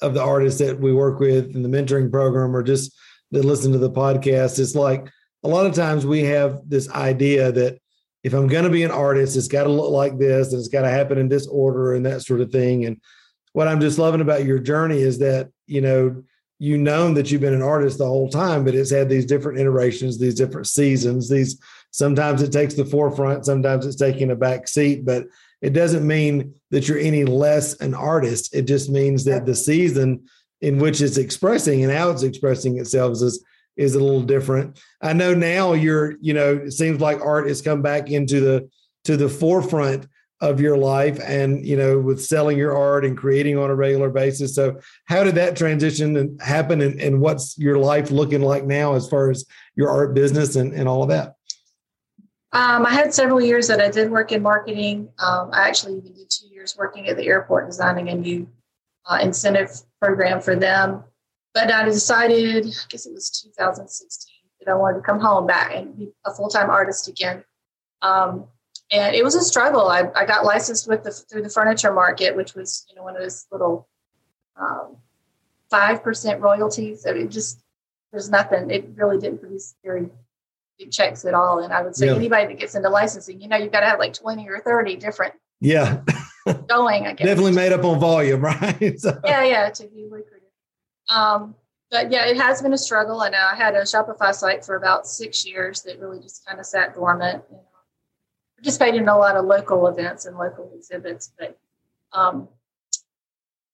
of 0.03 0.15
the 0.15 0.23
artists 0.23 0.59
that 0.61 0.79
we 0.79 0.93
work 0.93 1.21
with 1.21 1.55
in 1.55 1.63
the 1.63 1.69
mentoring 1.69 2.11
program 2.11 2.55
or 2.55 2.63
just 2.63 2.95
that 3.31 3.45
listen 3.45 3.73
to 3.73 3.79
the 3.79 3.91
podcast. 3.91 4.59
It's 4.59 4.75
like 4.75 5.09
a 5.43 5.49
lot 5.49 5.67
of 5.67 5.75
times 5.75 6.05
we 6.05 6.25
have 6.25 6.61
this 6.67 6.91
idea 6.91 7.51
that 7.53 7.79
if 8.23 8.35
I'm 8.35 8.47
going 8.47 8.65
to 8.65 8.71
be 8.71 8.85
an 8.85 8.91
artist, 8.91 9.37
it's 9.37 9.49
got 9.49 9.65
to 9.65 9.71
look 9.71 9.91
like 9.91 10.19
this 10.19 10.53
and 10.53 10.59
it's 10.59 10.69
got 10.69 10.83
to 10.83 10.91
happen 10.91 11.19
in 11.19 11.29
this 11.29 11.47
order 11.47 11.95
and 11.95 12.07
that 12.07 12.23
sort 12.23 12.41
of 12.41 12.53
thing. 12.53 12.85
And 12.85 13.01
what 13.53 13.69
I'm 13.69 13.81
just 13.81 13.99
loving 13.99 14.21
about 14.21 14.45
your 14.45 14.59
journey 14.59 15.01
is 15.01 15.19
that, 15.19 15.51
you 15.67 15.81
know, 15.81 16.23
you 16.59 16.79
known 16.79 17.15
that 17.15 17.31
you've 17.31 17.41
been 17.41 17.55
an 17.55 17.63
artist 17.63 17.99
the 17.99 18.07
whole 18.07 18.29
time, 18.29 18.65
but 18.65 18.75
it's 18.75 18.91
had 18.91 19.09
these 19.09 19.27
different 19.27 19.59
iterations, 19.59 20.19
these 20.19 20.37
different 20.37 20.69
seasons. 20.69 21.29
These 21.29 21.61
sometimes 21.91 22.41
it 22.41 22.53
takes 22.53 22.75
the 22.75 22.85
forefront, 22.85 23.45
sometimes 23.45 23.85
it's 23.85 23.97
taking 23.97 24.31
a 24.31 24.37
back 24.37 24.69
seat, 24.69 25.05
but 25.05 25.25
it 25.63 25.73
doesn't 25.73 26.07
mean 26.07 26.55
that 26.71 26.89
you're 26.89 26.99
any 26.99 27.25
less 27.25 27.75
an 27.81 27.95
artist. 27.95 28.55
It 28.55 28.63
just 28.63 28.91
means 28.91 29.25
that 29.25 29.47
the 29.47 29.55
season 29.55 30.27
in 30.61 30.79
which 30.79 31.01
it's 31.01 31.17
expressing 31.17 31.83
and 31.83 31.93
how 31.93 32.11
it's 32.11 32.25
expressing 32.25 32.79
itself 32.79 33.13
is 33.13 33.45
is 33.77 33.95
a 33.95 34.01
little 34.01 34.23
different. 34.23 34.79
I 35.01 35.15
know 35.15 35.33
now 35.33 35.73
you're, 35.73 36.17
you 36.21 36.35
know, 36.35 36.57
it 36.57 36.73
seems 36.73 37.01
like 37.01 37.23
art 37.23 37.49
has 37.49 37.63
come 37.63 37.81
back 37.81 38.11
into 38.11 38.41
the 38.41 38.69
to 39.05 39.17
the 39.17 39.29
forefront 39.29 40.07
of 40.43 40.61
your 40.61 40.77
life 40.77 41.21
and 41.25 41.65
you 41.65 41.77
know 41.77 41.97
with 42.01 42.21
selling 42.21 42.59
your 42.59 42.77
art 42.77 43.05
and 43.05 43.17
creating 43.17 43.57
on 43.57 43.71
a 43.71 43.75
regular 43.75 44.11
basis 44.11 44.57
so 44.57 44.77
how 45.05 45.23
did 45.23 45.37
that 45.37 45.57
transition 45.57 46.37
happen 46.41 46.81
and, 46.81 47.01
and 47.01 47.21
what's 47.21 47.57
your 47.57 47.79
life 47.79 48.11
looking 48.11 48.43
like 48.43 48.65
now 48.65 48.95
as 48.95 49.09
far 49.09 49.31
as 49.31 49.45
your 49.77 49.89
art 49.89 50.15
business 50.15 50.57
and, 50.57 50.73
and 50.75 50.89
all 50.89 51.05
of 51.05 51.09
that 51.09 51.35
um, 52.53 52.87
i 52.87 52.91
had 52.91 53.13
several 53.13 53.41
years 53.41 53.69
that 53.69 53.81
i 53.81 53.91
did 53.91 54.11
work 54.11 54.33
in 54.33 54.43
marketing 54.43 55.09
um, 55.19 55.51
i 55.53 55.67
actually 55.69 55.97
even 55.97 56.13
did 56.13 56.29
two 56.31 56.47
years 56.49 56.77
working 56.77 57.09
at 57.09 57.17
the 57.17 57.27
airport 57.27 57.67
designing 57.67 58.09
a 58.09 58.15
new 58.15 58.47
uh, 59.07 59.19
incentive 59.21 59.71
program 60.01 60.41
for 60.41 60.55
them 60.55 61.05
but 61.55 61.71
I 61.71 61.85
decided, 61.85 62.67
I 62.67 62.87
guess 62.89 63.07
it 63.07 63.13
was 63.13 63.31
2016, 63.31 64.35
that 64.61 64.71
I 64.71 64.75
wanted 64.75 64.99
to 64.99 65.03
come 65.03 65.21
home 65.21 65.47
back 65.47 65.73
and 65.75 65.97
be 65.97 66.11
a 66.25 66.33
full 66.33 66.49
time 66.49 66.71
artist 66.71 67.09
again. 67.09 67.45
Um, 68.01 68.47
and 68.91 69.15
it 69.15 69.23
was 69.23 69.35
a 69.35 69.43
struggle. 69.43 69.89
I, 69.89 70.05
I 70.15 70.25
got 70.25 70.45
licensed 70.45 70.89
with 70.89 71.05
the 71.05 71.11
through 71.11 71.43
the 71.43 71.51
furniture 71.51 71.93
market, 71.93 72.37
which 72.37 72.55
was 72.55 72.87
you 72.89 72.95
know 72.95 73.03
one 73.03 73.17
of 73.17 73.23
those 73.23 73.47
little 73.53 73.89
um, 74.57 74.97
five 75.71 76.03
percent 76.03 76.41
royalties. 76.41 77.03
So 77.03 77.11
it 77.11 77.29
just 77.29 77.61
there's 78.13 78.31
nothing. 78.31 78.71
It 78.71 78.89
really 78.95 79.19
didn't 79.19 79.41
produce 79.41 79.75
very 79.85 80.09
checks 80.91 81.25
at 81.25 81.35
all. 81.35 81.61
And 81.61 81.73
I 81.73 81.83
would 81.83 81.97
say 81.97 82.07
yeah. 82.07 82.15
anybody 82.15 82.47
that 82.47 82.59
gets 82.59 82.75
into 82.75 82.89
licensing, 82.89 83.41
you 83.41 83.49
know, 83.49 83.57
you've 83.57 83.73
got 83.73 83.81
to 83.81 83.87
have 83.87 83.99
like 83.99 84.13
twenty 84.13 84.49
or 84.49 84.61
thirty 84.61 84.97
different 84.97 85.35
yeah 85.61 86.03
going. 86.69 87.07
I 87.07 87.13
guess 87.13 87.27
definitely 87.27 87.53
made 87.53 87.73
up 87.73 87.85
on 87.85 87.99
volume, 87.99 88.41
right? 88.45 88.99
so. 88.99 89.19
Yeah, 89.25 89.45
yeah, 89.45 89.71
to 89.71 89.87
be 89.87 90.05
lucrative. 90.05 90.49
Um, 91.09 91.55
but 91.91 92.11
yeah, 92.11 92.27
it 92.27 92.37
has 92.39 92.63
been 92.63 92.73
a 92.73 92.79
struggle. 92.79 93.23
And 93.23 93.35
I 93.35 93.55
had 93.55 93.75
a 93.75 93.83
Shopify 93.83 94.35
site 94.35 94.65
for 94.65 94.77
about 94.77 95.07
six 95.07 95.47
years 95.47 95.83
that 95.83 95.99
really 95.99 96.21
just 96.21 96.45
kind 96.47 96.59
of 96.59 96.67
sat 96.67 96.95
dormant. 96.95 97.45
You 97.51 97.57
know, 97.57 97.63
participated 98.57 99.03
in 99.03 99.09
a 99.09 99.19
lot 99.19 99.37
of 99.37 99.45
local 99.45 99.87
events 99.89 100.25
and 100.25 100.37
local 100.37 100.71
exhibits, 100.75 101.33
but 101.39 101.59
um, 102.13 102.49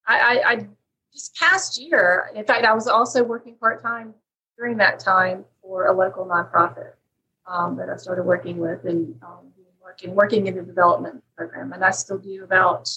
I, 0.07 0.19
I, 0.19 0.51
I 0.53 0.67
just 1.13 1.37
past 1.37 1.81
year, 1.81 2.31
in 2.35 2.45
fact, 2.45 2.65
I 2.65 2.73
was 2.73 2.89
also 2.89 3.23
working 3.23 3.57
part 3.57 3.83
time 3.83 4.15
during 4.57 4.79
that 4.79 4.99
time 4.99 5.45
for 5.63 5.87
a 5.87 5.93
local 5.93 6.25
nonprofit 6.25 6.93
um, 7.49 7.77
that 7.77 7.89
I 7.89 7.97
started 7.97 8.25
working 8.25 8.59
with 8.59 8.85
and 8.85 9.15
um, 9.23 9.53
working 9.83 10.15
working 10.15 10.47
in 10.47 10.57
the 10.57 10.63
development 10.63 11.23
program, 11.37 11.73
and 11.73 11.85
I 11.85 11.91
still 11.91 12.19
do 12.19 12.45
about 12.45 12.89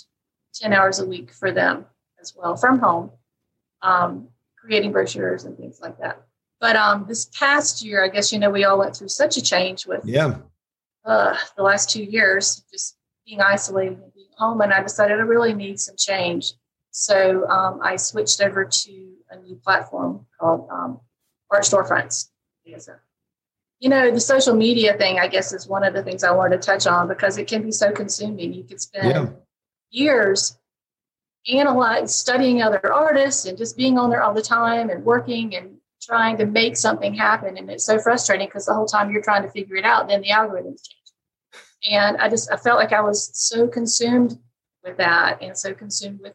ten 0.54 0.74
hours 0.74 1.00
a 1.00 1.06
week 1.06 1.32
for 1.32 1.52
them 1.52 1.86
as 2.20 2.36
well 2.36 2.56
from 2.56 2.80
home 2.80 3.12
um, 3.82 4.28
creating 4.58 4.92
brochures 4.92 5.46
and 5.46 5.58
things 5.58 5.80
like 5.82 5.98
that. 6.00 6.24
But 6.60 6.76
um, 6.76 7.06
this 7.08 7.26
past 7.26 7.84
year, 7.84 8.04
I 8.04 8.08
guess 8.08 8.32
you 8.32 8.40
know 8.40 8.50
we 8.50 8.64
all 8.66 8.78
went 8.78 8.96
through 8.96 9.10
such 9.10 9.38
a 9.38 9.42
change 9.42 9.88
with 9.88 10.02
yeah 10.06 10.38
uh, 11.06 11.36
the 11.58 11.64
last 11.64 11.90
two 11.90 12.04
years, 12.04 12.64
just 12.72 12.98
being 13.26 13.42
isolated 13.42 14.00
and 14.00 14.14
being 14.14 14.28
home, 14.38 14.62
and 14.62 14.72
I 14.72 14.82
decided 14.82 15.18
I 15.18 15.22
really 15.22 15.54
need 15.54 15.80
some 15.80 15.96
change. 15.98 16.54
So 16.92 17.48
um, 17.48 17.80
I 17.82 17.96
switched 17.96 18.42
over 18.42 18.66
to 18.66 19.14
a 19.32 19.38
new 19.38 19.56
platform 19.56 20.26
called 20.40 20.68
um, 20.70 21.00
Art 21.50 21.64
Storefronts. 21.64 22.30
You 23.82 23.90
know, 23.90 24.12
the 24.12 24.20
social 24.20 24.56
media 24.56 24.96
thing, 24.96 25.20
I 25.20 25.28
guess, 25.28 25.52
is 25.52 25.68
one 25.68 25.84
of 25.84 25.94
the 25.94 26.04
things 26.04 26.24
I 26.24 26.32
wanted 26.32 26.62
to 26.62 26.66
touch 26.66 26.88
on 26.88 27.10
because 27.10 27.38
it 27.38 27.48
can 27.48 27.64
be 27.64 27.72
so 27.72 27.92
consuming. 27.92 28.54
You 28.54 28.64
could 28.64 28.80
spend 28.80 29.10
yeah. 29.10 29.28
years 29.90 30.58
analyze 31.50 32.14
studying 32.14 32.62
other 32.62 32.94
artists 32.94 33.46
and 33.46 33.58
just 33.58 33.76
being 33.76 33.98
on 33.98 34.10
there 34.10 34.22
all 34.22 34.34
the 34.34 34.42
time 34.42 34.90
and 34.90 35.04
working 35.04 35.56
and 35.56 35.78
trying 36.02 36.38
to 36.38 36.46
make 36.46 36.78
something 36.78 37.14
happen 37.14 37.58
and 37.58 37.70
it's 37.70 37.86
so 37.86 38.00
frustrating 38.00 38.48
because 38.48 38.66
the 38.66 38.74
whole 38.74 38.86
time 38.86 39.12
you're 39.12 39.22
trying 39.22 39.44
to 39.44 39.50
figure 39.50 39.76
it 39.76 39.86
out 39.86 40.08
then 40.08 40.22
the 40.22 40.30
algorithms 40.30 40.82
change 40.84 41.92
and 41.92 42.18
i 42.18 42.30
just 42.30 42.52
i 42.52 42.58
felt 42.58 42.80
like 42.80 42.92
i 42.92 43.02
was 43.02 43.30
so 43.34 43.68
consumed 43.68 44.38
with 44.84 44.98
that 44.98 45.42
and 45.42 45.58
so 45.58 45.74
consumed 45.74 46.20
with 46.22 46.34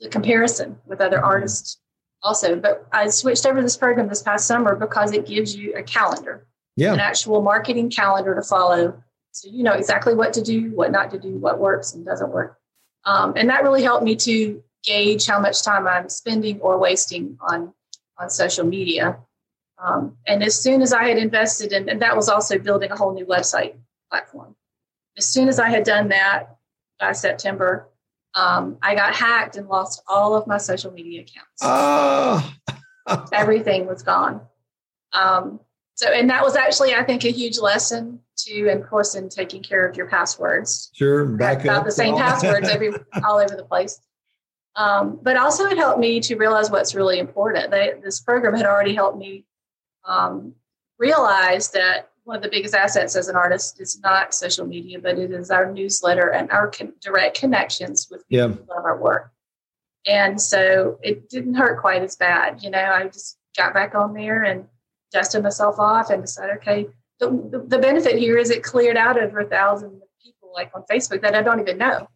the 0.00 0.08
comparison 0.08 0.78
with 0.86 1.00
other 1.00 1.16
mm-hmm. 1.16 1.26
artists 1.26 1.78
also 2.22 2.56
but 2.56 2.86
i 2.92 3.08
switched 3.08 3.46
over 3.46 3.56
to 3.56 3.62
this 3.62 3.76
program 3.76 4.08
this 4.08 4.22
past 4.22 4.46
summer 4.46 4.74
because 4.74 5.12
it 5.12 5.26
gives 5.26 5.54
you 5.54 5.72
a 5.74 5.82
calendar 5.82 6.46
yeah 6.76 6.92
an 6.92 7.00
actual 7.00 7.42
marketing 7.42 7.90
calendar 7.90 8.34
to 8.34 8.42
follow 8.42 9.00
so 9.32 9.48
you 9.50 9.62
know 9.62 9.72
exactly 9.72 10.14
what 10.14 10.32
to 10.32 10.42
do 10.42 10.70
what 10.72 10.90
not 10.90 11.10
to 11.10 11.18
do 11.18 11.36
what 11.36 11.58
works 11.58 11.94
and 11.94 12.04
doesn't 12.04 12.30
work 12.30 12.58
um, 13.04 13.34
and 13.36 13.48
that 13.48 13.62
really 13.62 13.82
helped 13.82 14.04
me 14.04 14.16
to 14.16 14.62
gauge 14.84 15.26
how 15.26 15.40
much 15.40 15.62
time 15.62 15.86
I'm 15.86 16.08
spending 16.08 16.60
or 16.60 16.78
wasting 16.78 17.38
on, 17.40 17.72
on 18.18 18.30
social 18.30 18.66
media. 18.66 19.18
Um, 19.82 20.16
and 20.26 20.42
as 20.42 20.60
soon 20.60 20.82
as 20.82 20.92
I 20.92 21.08
had 21.08 21.18
invested 21.18 21.72
in, 21.72 21.88
and 21.88 22.02
that 22.02 22.16
was 22.16 22.28
also 22.28 22.58
building 22.58 22.90
a 22.90 22.96
whole 22.96 23.14
new 23.14 23.26
website 23.26 23.74
platform. 24.10 24.56
As 25.16 25.26
soon 25.26 25.48
as 25.48 25.58
I 25.58 25.68
had 25.68 25.84
done 25.84 26.08
that 26.08 26.56
by 26.98 27.12
September, 27.12 27.88
um, 28.34 28.78
I 28.82 28.94
got 28.94 29.14
hacked 29.14 29.56
and 29.56 29.68
lost 29.68 30.02
all 30.08 30.34
of 30.34 30.46
my 30.46 30.58
social 30.58 30.92
media 30.92 31.22
accounts. 31.22 31.60
Oh. 31.62 32.54
Everything 33.32 33.86
was 33.86 34.02
gone. 34.02 34.42
Um, 35.12 35.60
so, 35.94 36.12
and 36.12 36.30
that 36.30 36.44
was 36.44 36.54
actually, 36.54 36.94
I 36.94 37.02
think, 37.02 37.24
a 37.24 37.30
huge 37.30 37.58
lesson 37.58 38.20
to, 38.38 38.68
and 38.68 38.82
of 38.82 38.88
course, 38.88 39.14
in 39.14 39.28
taking 39.28 39.62
care 39.62 39.88
of 39.88 39.96
your 39.96 40.06
passwords. 40.06 40.90
Sure, 40.94 41.26
back 41.26 41.64
about 41.64 41.84
the 41.84 41.90
same 41.90 42.16
passwords 42.16 42.68
every 42.68 42.92
all 43.24 43.38
over 43.38 43.56
the 43.56 43.64
place. 43.64 44.00
Um, 44.76 45.18
but 45.22 45.36
also, 45.36 45.64
it 45.64 45.76
helped 45.76 45.98
me 45.98 46.20
to 46.20 46.36
realize 46.36 46.70
what's 46.70 46.94
really 46.94 47.18
important. 47.18 47.72
They, 47.72 47.94
this 48.02 48.20
program 48.20 48.54
had 48.54 48.66
already 48.66 48.94
helped 48.94 49.18
me 49.18 49.44
um, 50.04 50.54
realize 50.98 51.70
that 51.72 52.10
one 52.28 52.36
of 52.36 52.42
the 52.42 52.50
biggest 52.50 52.74
assets 52.74 53.16
as 53.16 53.28
an 53.28 53.36
artist 53.36 53.80
is 53.80 53.98
not 54.00 54.34
social 54.34 54.66
media, 54.66 54.98
but 54.98 55.18
it 55.18 55.30
is 55.30 55.50
our 55.50 55.72
newsletter 55.72 56.28
and 56.28 56.50
our 56.50 56.68
con- 56.68 56.92
direct 57.00 57.40
connections 57.40 58.06
with 58.10 58.28
people 58.28 58.50
yeah. 58.50 58.54
who 58.54 58.74
love 58.74 58.84
our 58.84 59.00
work. 59.00 59.32
And 60.06 60.38
so 60.38 60.98
it 61.02 61.30
didn't 61.30 61.54
hurt 61.54 61.80
quite 61.80 62.02
as 62.02 62.16
bad. 62.16 62.62
You 62.62 62.68
know, 62.68 62.84
I 62.84 63.06
just 63.06 63.38
got 63.56 63.72
back 63.72 63.94
on 63.94 64.12
there 64.12 64.42
and 64.42 64.66
dusted 65.10 65.42
myself 65.42 65.78
off 65.78 66.10
and 66.10 66.20
decided, 66.20 66.58
okay, 66.58 66.88
the, 67.18 67.30
the, 67.50 67.64
the 67.66 67.78
benefit 67.78 68.18
here 68.18 68.36
is 68.36 68.50
it 68.50 68.62
cleared 68.62 68.98
out 68.98 69.18
over 69.18 69.40
a 69.40 69.46
thousand 69.46 69.98
people 70.22 70.52
like 70.52 70.70
on 70.74 70.84
Facebook 70.90 71.22
that 71.22 71.34
I 71.34 71.40
don't 71.40 71.60
even 71.60 71.78
know. 71.78 72.08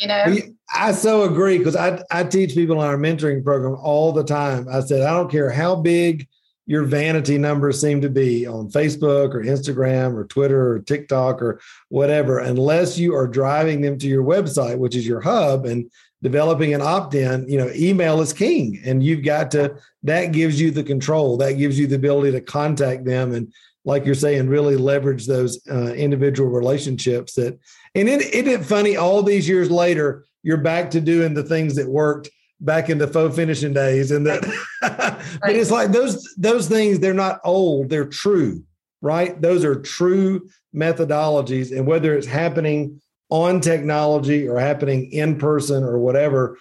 You 0.00 0.08
know, 0.08 0.36
I 0.74 0.90
so 0.90 1.22
agree 1.22 1.58
because 1.58 1.76
I, 1.76 2.02
I 2.10 2.24
teach 2.24 2.54
people 2.54 2.82
in 2.82 2.88
our 2.88 2.96
mentoring 2.96 3.44
program 3.44 3.76
all 3.80 4.10
the 4.10 4.24
time. 4.24 4.66
I 4.68 4.80
said, 4.80 5.02
I 5.02 5.12
don't 5.12 5.30
care 5.30 5.52
how 5.52 5.76
big 5.76 6.26
your 6.66 6.84
vanity 6.84 7.36
numbers 7.36 7.80
seem 7.80 8.00
to 8.00 8.08
be 8.08 8.46
on 8.46 8.70
Facebook 8.70 9.34
or 9.34 9.42
Instagram 9.42 10.14
or 10.14 10.24
Twitter 10.24 10.72
or 10.72 10.78
TikTok 10.80 11.42
or 11.42 11.60
whatever, 11.88 12.38
unless 12.38 12.98
you 12.98 13.14
are 13.14 13.26
driving 13.26 13.80
them 13.80 13.98
to 13.98 14.06
your 14.06 14.24
website, 14.24 14.78
which 14.78 14.96
is 14.96 15.06
your 15.06 15.20
hub, 15.20 15.66
and 15.66 15.90
developing 16.22 16.72
an 16.72 16.80
opt-in, 16.80 17.46
you 17.48 17.58
know, 17.58 17.70
email 17.74 18.22
is 18.22 18.32
king. 18.32 18.80
And 18.84 19.02
you've 19.02 19.24
got 19.24 19.50
to 19.50 19.76
that 20.04 20.32
gives 20.32 20.58
you 20.58 20.70
the 20.70 20.82
control, 20.82 21.36
that 21.36 21.52
gives 21.52 21.78
you 21.78 21.86
the 21.86 21.96
ability 21.96 22.32
to 22.32 22.40
contact 22.40 23.04
them 23.04 23.34
and 23.34 23.52
like 23.84 24.06
you're 24.06 24.14
saying, 24.14 24.48
really 24.48 24.76
leverage 24.76 25.26
those 25.26 25.60
uh, 25.70 25.92
individual 25.92 26.48
relationships 26.48 27.34
that 27.34 27.58
and 27.94 28.08
it, 28.08 28.22
isn't 28.34 28.48
it 28.48 28.64
funny 28.64 28.96
all 28.96 29.22
these 29.22 29.48
years 29.48 29.70
later, 29.70 30.24
you're 30.42 30.56
back 30.56 30.90
to 30.92 31.00
doing 31.00 31.34
the 31.34 31.42
things 31.42 31.76
that 31.76 31.88
worked 31.88 32.30
back 32.60 32.90
in 32.90 32.98
the 32.98 33.06
faux 33.06 33.36
finishing 33.36 33.72
days. 33.72 34.10
And 34.10 34.26
that 34.26 34.44
right. 34.82 35.16
but 35.40 35.56
it's 35.56 35.70
like 35.70 35.92
those 35.92 36.34
those 36.36 36.68
things, 36.68 36.98
they're 36.98 37.14
not 37.14 37.40
old, 37.44 37.88
they're 37.88 38.04
true, 38.04 38.62
right? 39.02 39.40
Those 39.40 39.64
are 39.64 39.80
true 39.80 40.48
methodologies. 40.74 41.76
And 41.76 41.86
whether 41.86 42.16
it's 42.16 42.26
happening 42.26 43.00
on 43.30 43.60
technology 43.60 44.48
or 44.48 44.58
happening 44.58 45.10
in 45.12 45.36
person 45.38 45.82
or 45.82 45.98
whatever, 45.98 46.58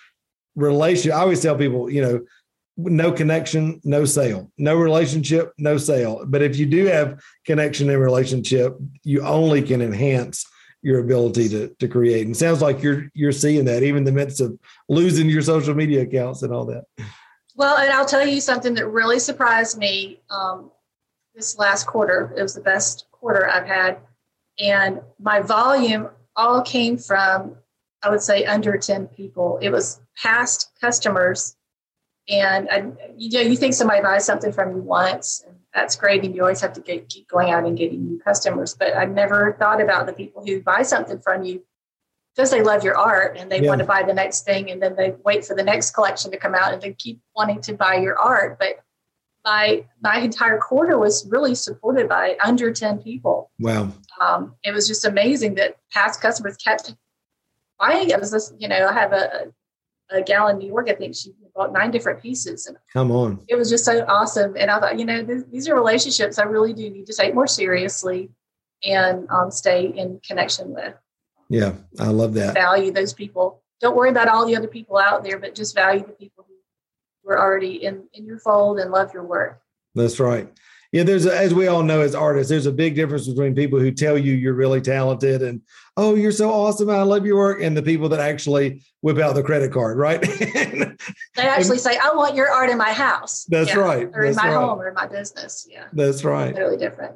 relation. 0.55 1.12
I 1.12 1.19
always 1.19 1.41
tell 1.41 1.55
people, 1.55 1.89
you 1.89 2.01
know, 2.01 2.21
no 2.77 3.12
connection, 3.12 3.79
no 3.83 4.05
sale, 4.05 4.51
no 4.57 4.75
relationship, 4.75 5.53
no 5.57 5.77
sale. 5.77 6.23
But 6.25 6.41
if 6.41 6.57
you 6.57 6.65
do 6.65 6.85
have 6.85 7.21
connection 7.45 7.89
and 7.89 8.01
relationship, 8.01 8.75
you 9.03 9.21
only 9.21 9.62
can 9.62 9.81
enhance 9.81 10.45
your 10.83 10.99
ability 10.99 11.49
to 11.49 11.69
to 11.79 11.87
create. 11.87 12.25
And 12.25 12.37
sounds 12.37 12.61
like 12.61 12.83
you're 12.83 13.09
you're 13.13 13.31
seeing 13.31 13.65
that 13.65 13.83
even 13.83 13.99
in 13.99 14.03
the 14.03 14.11
midst 14.11 14.41
of 14.41 14.57
losing 14.89 15.29
your 15.29 15.41
social 15.41 15.73
media 15.73 16.01
accounts 16.01 16.43
and 16.43 16.53
all 16.53 16.65
that. 16.65 16.83
Well, 17.55 17.77
and 17.77 17.91
I'll 17.91 18.05
tell 18.05 18.27
you 18.27 18.41
something 18.41 18.73
that 18.75 18.87
really 18.87 19.19
surprised 19.19 19.77
me 19.77 20.19
um, 20.29 20.71
this 21.35 21.57
last 21.57 21.87
quarter. 21.87 22.33
It 22.37 22.41
was 22.41 22.53
the 22.53 22.61
best 22.61 23.05
quarter 23.11 23.49
I've 23.49 23.67
had, 23.67 23.97
and 24.59 25.01
my 25.19 25.39
volume 25.39 26.09
all 26.35 26.61
came 26.61 26.97
from 26.97 27.55
I 28.03 28.09
would 28.09 28.21
say 28.21 28.45
under 28.45 28.77
ten 28.77 29.07
people. 29.07 29.57
It 29.61 29.69
was 29.69 29.99
past 30.21 30.71
customers 30.79 31.55
and 32.29 32.69
I, 32.71 32.85
you 33.17 33.29
know, 33.31 33.41
you 33.41 33.57
think 33.57 33.73
somebody 33.73 34.01
buys 34.01 34.25
something 34.25 34.51
from 34.51 34.75
you 34.75 34.81
once, 34.81 35.43
that's 35.73 35.95
great, 35.95 36.23
and 36.23 36.35
you 36.35 36.41
always 36.41 36.61
have 36.61 36.73
to 36.73 36.81
get, 36.81 37.09
keep 37.09 37.27
going 37.27 37.51
out 37.51 37.65
and 37.65 37.77
getting 37.77 38.05
new 38.05 38.19
customers. 38.19 38.75
But 38.75 38.93
I've 38.93 39.11
never 39.11 39.55
thought 39.59 39.81
about 39.81 40.05
the 40.05 40.13
people 40.13 40.45
who 40.45 40.61
buy 40.61 40.83
something 40.83 41.19
from 41.19 41.43
you 41.43 41.63
because 42.35 42.51
they 42.51 42.61
love 42.61 42.83
your 42.83 42.97
art 42.97 43.37
and 43.37 43.51
they 43.51 43.61
yeah. 43.61 43.69
want 43.69 43.79
to 43.79 43.85
buy 43.85 44.03
the 44.03 44.13
next 44.13 44.45
thing, 44.45 44.71
and 44.71 44.81
then 44.81 44.95
they 44.95 45.15
wait 45.23 45.45
for 45.45 45.55
the 45.55 45.63
next 45.63 45.91
collection 45.91 46.31
to 46.31 46.37
come 46.37 46.55
out, 46.55 46.73
and 46.73 46.81
they 46.81 46.93
keep 46.93 47.19
wanting 47.35 47.61
to 47.61 47.73
buy 47.73 47.95
your 47.95 48.17
art. 48.17 48.57
But 48.59 48.79
my 49.45 49.86
my 50.01 50.19
entire 50.19 50.57
quarter 50.57 50.97
was 50.97 51.27
really 51.29 51.55
supported 51.55 52.07
by 52.07 52.38
under 52.43 52.71
ten 52.71 52.99
people. 52.99 53.51
Wow! 53.59 53.91
Um, 54.21 54.55
it 54.63 54.73
was 54.73 54.88
just 54.88 55.05
amazing 55.05 55.55
that 55.55 55.77
past 55.91 56.21
customers 56.21 56.57
kept 56.57 56.95
buying. 57.79 58.09
It 58.09 58.19
was 58.19 58.31
this, 58.31 58.53
you 58.57 58.67
know, 58.67 58.88
I 58.88 58.93
have 58.93 59.13
a, 59.13 59.51
a 60.09 60.21
gal 60.21 60.47
in 60.47 60.59
New 60.59 60.67
York. 60.67 60.89
I 60.89 60.93
think 60.93 61.15
she 61.15 61.31
bought 61.55 61.73
nine 61.73 61.91
different 61.91 62.21
pieces. 62.21 62.65
And 62.65 62.77
come 62.91 63.11
on, 63.11 63.43
it 63.47 63.55
was 63.55 63.69
just 63.69 63.85
so 63.85 64.05
awesome. 64.07 64.55
And 64.57 64.69
I 64.71 64.79
thought, 64.79 64.99
you 64.99 65.05
know, 65.05 65.23
th- 65.23 65.45
these 65.51 65.67
are 65.67 65.75
relationships 65.75 66.39
I 66.39 66.43
really 66.43 66.73
do 66.73 66.89
need 66.89 67.05
to 67.07 67.13
take 67.13 67.33
more 67.33 67.47
seriously 67.47 68.29
and 68.83 69.29
um, 69.29 69.51
stay 69.51 69.85
in 69.85 70.19
connection 70.25 70.73
with. 70.73 70.93
Yeah, 71.49 71.73
I 71.99 72.07
love 72.07 72.33
that. 72.35 72.53
Value 72.53 72.91
those 72.91 73.13
people. 73.13 73.61
Don't 73.81 73.95
worry 73.95 74.09
about 74.09 74.29
all 74.29 74.45
the 74.45 74.55
other 74.55 74.67
people 74.67 74.97
out 74.97 75.23
there, 75.23 75.37
but 75.37 75.55
just 75.55 75.75
value 75.75 76.05
the 76.05 76.13
people 76.13 76.45
who 77.23 77.29
are 77.29 77.39
already 77.39 77.83
in 77.83 78.03
in 78.13 78.25
your 78.25 78.39
fold 78.39 78.79
and 78.79 78.91
love 78.91 79.13
your 79.13 79.23
work. 79.23 79.61
That's 79.95 80.19
right 80.19 80.49
yeah, 80.93 81.01
there's 81.01 81.25
a, 81.25 81.36
as 81.36 81.56
we 81.56 81.65
all 81.65 81.82
know 81.82 82.01
as 82.01 82.13
artists, 82.13 82.51
there's 82.51 82.67
a 82.67 82.71
big 82.71 82.93
difference 82.93 83.27
between 83.27 83.56
people 83.56 83.79
who 83.79 83.91
tell 83.91 84.15
you 84.15 84.34
you're 84.34 84.53
really 84.53 84.79
talented 84.79 85.41
and 85.41 85.60
oh, 85.97 86.13
you're 86.13 86.32
so 86.32 86.51
awesome, 86.51 86.88
I 86.88 87.01
love 87.01 87.25
your 87.25 87.38
work, 87.38 87.62
and 87.63 87.75
the 87.75 87.82
people 87.82 88.10
that 88.10 88.19
actually 88.19 88.84
whip 89.01 89.17
out 89.17 89.34
the 89.34 89.41
credit 89.41 89.73
card, 89.73 89.97
right? 89.97 90.21
they 91.36 91.41
actually 91.41 91.79
say, 91.79 91.97
I 91.97 92.13
want 92.13 92.36
your 92.36 92.47
art 92.47 92.69
in 92.69 92.77
my 92.77 92.93
house. 92.93 93.45
That's 93.45 93.69
yeah. 93.69 93.77
right. 93.77 94.10
Or 94.13 94.23
that's 94.23 94.38
in 94.38 94.43
my 94.43 94.56
right. 94.56 94.63
home 94.63 94.79
or 94.79 94.88
in 94.88 94.93
my 94.93 95.08
business. 95.08 95.67
Yeah. 95.67 95.86
That's 95.93 96.23
right. 96.23 96.56
Totally 96.56 96.77
different. 96.77 97.15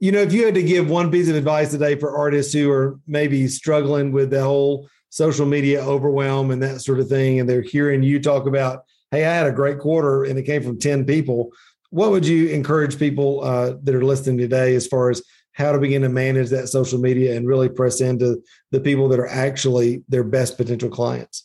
You 0.00 0.10
know, 0.10 0.20
if 0.20 0.32
you 0.32 0.44
had 0.44 0.54
to 0.54 0.62
give 0.62 0.90
one 0.90 1.10
piece 1.12 1.28
of 1.28 1.36
advice 1.36 1.70
today 1.70 1.94
for 1.94 2.16
artists 2.16 2.52
who 2.52 2.70
are 2.72 2.98
maybe 3.06 3.46
struggling 3.46 4.10
with 4.10 4.30
the 4.30 4.42
whole 4.42 4.88
social 5.10 5.46
media 5.46 5.80
overwhelm 5.80 6.50
and 6.50 6.60
that 6.60 6.80
sort 6.80 6.98
of 6.98 7.08
thing, 7.08 7.38
and 7.38 7.48
they're 7.48 7.62
hearing 7.62 8.02
you 8.02 8.20
talk 8.20 8.46
about, 8.46 8.82
hey, 9.12 9.24
I 9.24 9.32
had 9.32 9.46
a 9.46 9.52
great 9.52 9.78
quarter 9.78 10.24
and 10.24 10.36
it 10.38 10.42
came 10.42 10.62
from 10.62 10.80
10 10.80 11.06
people 11.06 11.52
what 11.90 12.10
would 12.10 12.26
you 12.26 12.48
encourage 12.48 12.98
people 12.98 13.42
uh, 13.42 13.74
that 13.82 13.94
are 13.94 14.04
listening 14.04 14.38
today 14.38 14.74
as 14.74 14.86
far 14.86 15.10
as 15.10 15.22
how 15.52 15.72
to 15.72 15.78
begin 15.78 16.02
to 16.02 16.08
manage 16.08 16.50
that 16.50 16.68
social 16.68 16.98
media 16.98 17.36
and 17.36 17.46
really 17.46 17.68
press 17.68 18.00
into 18.00 18.42
the 18.72 18.80
people 18.80 19.08
that 19.08 19.18
are 19.18 19.28
actually 19.28 20.04
their 20.08 20.24
best 20.24 20.56
potential 20.56 20.90
clients? 20.90 21.44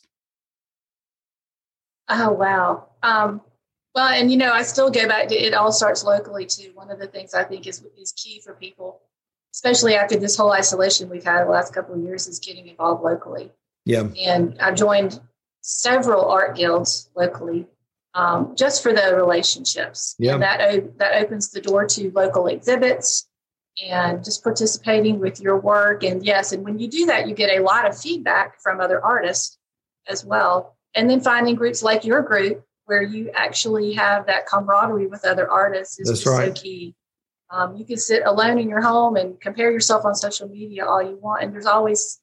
Oh, 2.10 2.32
wow. 2.32 2.90
Um, 3.04 3.42
well, 3.96 4.10
and 4.10 4.30
you 4.30 4.38
know, 4.38 4.52
I 4.52 4.64
still 4.64 4.90
go 4.90 5.08
back 5.08 5.30
to 5.30 5.36
it 5.36 5.54
all 5.54 5.72
starts 5.72 6.04
locally 6.04 6.46
too. 6.46 6.72
One 6.74 6.92
of 6.92 7.00
the 7.00 7.08
things 7.08 7.34
I 7.34 7.44
think 7.44 7.68
is, 7.68 7.84
is 7.98 8.12
key 8.12 8.42
for 8.44 8.54
people, 8.54 9.02
especially 9.54 9.96
after 9.96 10.18
this 10.18 10.36
whole 10.36 10.52
isolation 10.52 11.10
we've 11.10 11.24
had 11.24 11.46
the 11.46 11.50
last 11.50 11.74
couple 11.74 11.96
of 11.96 12.02
years, 12.02 12.28
is 12.28 12.40
getting 12.40 12.68
involved 12.68 13.04
locally. 13.04 13.52
Yeah. 13.86 14.10
And 14.20 14.60
I've 14.60 14.76
joined 14.76 15.20
several 15.62 16.26
art 16.26 16.56
guilds 16.56 17.10
locally 17.16 17.66
um, 18.14 18.56
just 18.58 18.84
for 18.84 18.94
the 18.94 19.16
relationships. 19.16 20.16
Yeah. 20.20 20.34
And 20.34 20.42
that, 20.42 20.98
that 20.98 21.24
opens 21.24 21.52
the 21.52 21.62
door 21.62 21.86
to 21.86 22.12
local 22.12 22.48
exhibits 22.48 23.28
and 23.82 24.24
just 24.24 24.44
participating 24.44 25.20
with 25.20 25.40
your 25.40 25.60
work. 25.60 26.04
And 26.04 26.24
yes, 26.26 26.52
and 26.52 26.64
when 26.64 26.78
you 26.78 26.88
do 26.88 27.06
that, 27.06 27.28
you 27.28 27.36
get 27.36 27.58
a 27.58 27.64
lot 27.64 27.88
of 27.88 27.98
feedback 27.98 28.62
from 28.62 28.82
other 28.82 29.04
artists 29.04 29.58
as 30.08 30.26
well. 30.26 30.78
And 30.94 31.10
then 31.10 31.22
finding 31.22 31.56
groups 31.56 31.82
like 31.82 32.04
your 32.04 32.22
group 32.22 32.66
where 32.86 33.02
you 33.02 33.32
actually 33.34 33.94
have 33.94 34.26
that 34.26 34.46
camaraderie 34.46 35.08
with 35.08 35.24
other 35.26 35.50
artists 35.50 36.00
is 36.00 36.10
That's 36.10 36.26
right. 36.26 36.56
so 36.56 36.62
key. 36.62 36.96
Um, 37.50 37.76
you 37.76 37.86
can 37.86 37.98
sit 37.98 38.24
alone 38.26 38.60
in 38.60 38.70
your 38.70 38.82
home 38.82 39.16
and 39.16 39.40
compare 39.40 39.72
yourself 39.72 40.06
on 40.06 40.16
social 40.16 40.48
media 40.48 40.86
all 40.86 41.02
you 41.02 41.18
want, 41.18 41.44
and 41.44 41.54
there's 41.54 41.66
always 41.66 42.20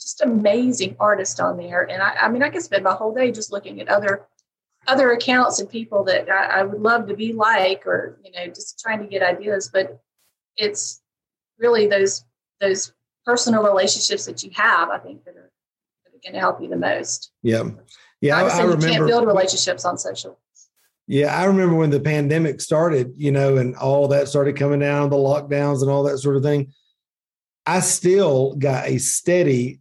just 0.00 0.20
amazing 0.22 0.96
artists 0.98 1.38
on 1.40 1.56
there. 1.56 1.82
And 1.82 2.02
I, 2.02 2.14
I 2.22 2.28
mean, 2.28 2.42
I 2.42 2.48
could 2.48 2.62
spend 2.62 2.84
my 2.84 2.94
whole 2.94 3.14
day 3.14 3.30
just 3.30 3.52
looking 3.52 3.80
at 3.80 3.88
other 3.88 4.26
other 4.86 5.12
accounts 5.12 5.60
and 5.60 5.68
people 5.68 6.04
that 6.04 6.28
I, 6.28 6.60
I, 6.60 6.62
would 6.62 6.80
love 6.80 7.06
to 7.08 7.14
be 7.14 7.32
like, 7.32 7.86
or 7.86 8.18
you 8.24 8.32
know, 8.32 8.46
just 8.46 8.80
trying 8.80 9.00
to 9.00 9.06
get 9.06 9.22
ideas. 9.22 9.70
But 9.72 10.00
it's 10.56 11.00
really 11.58 11.86
those 11.86 12.24
those 12.60 12.92
personal 13.24 13.62
relationships 13.62 14.24
that 14.26 14.42
you 14.42 14.50
have, 14.54 14.90
I 14.90 14.98
think, 14.98 15.24
that 15.24 15.36
are, 15.36 15.50
that 16.04 16.14
are 16.14 16.20
going 16.22 16.34
to 16.34 16.40
help 16.40 16.60
you 16.60 16.68
the 16.68 16.76
most. 16.76 17.30
Yeah, 17.42 17.64
yeah. 18.20 18.36
I, 18.36 18.48
I 18.48 18.62
remember. 18.62 18.86
You 18.86 18.92
can't 18.92 19.06
build 19.06 19.26
relationships 19.26 19.84
on 19.84 19.98
social. 19.98 20.38
Yeah, 21.06 21.36
I 21.36 21.44
remember 21.44 21.74
when 21.74 21.90
the 21.90 22.00
pandemic 22.00 22.60
started, 22.60 23.12
you 23.16 23.32
know, 23.32 23.56
and 23.56 23.76
all 23.76 24.08
that 24.08 24.28
started 24.28 24.56
coming 24.56 24.80
down, 24.80 25.10
the 25.10 25.16
lockdowns 25.16 25.82
and 25.82 25.90
all 25.90 26.04
that 26.04 26.18
sort 26.18 26.36
of 26.36 26.42
thing. 26.42 26.72
I 27.66 27.80
still 27.80 28.54
got 28.54 28.86
a 28.86 28.98
steady, 28.98 29.80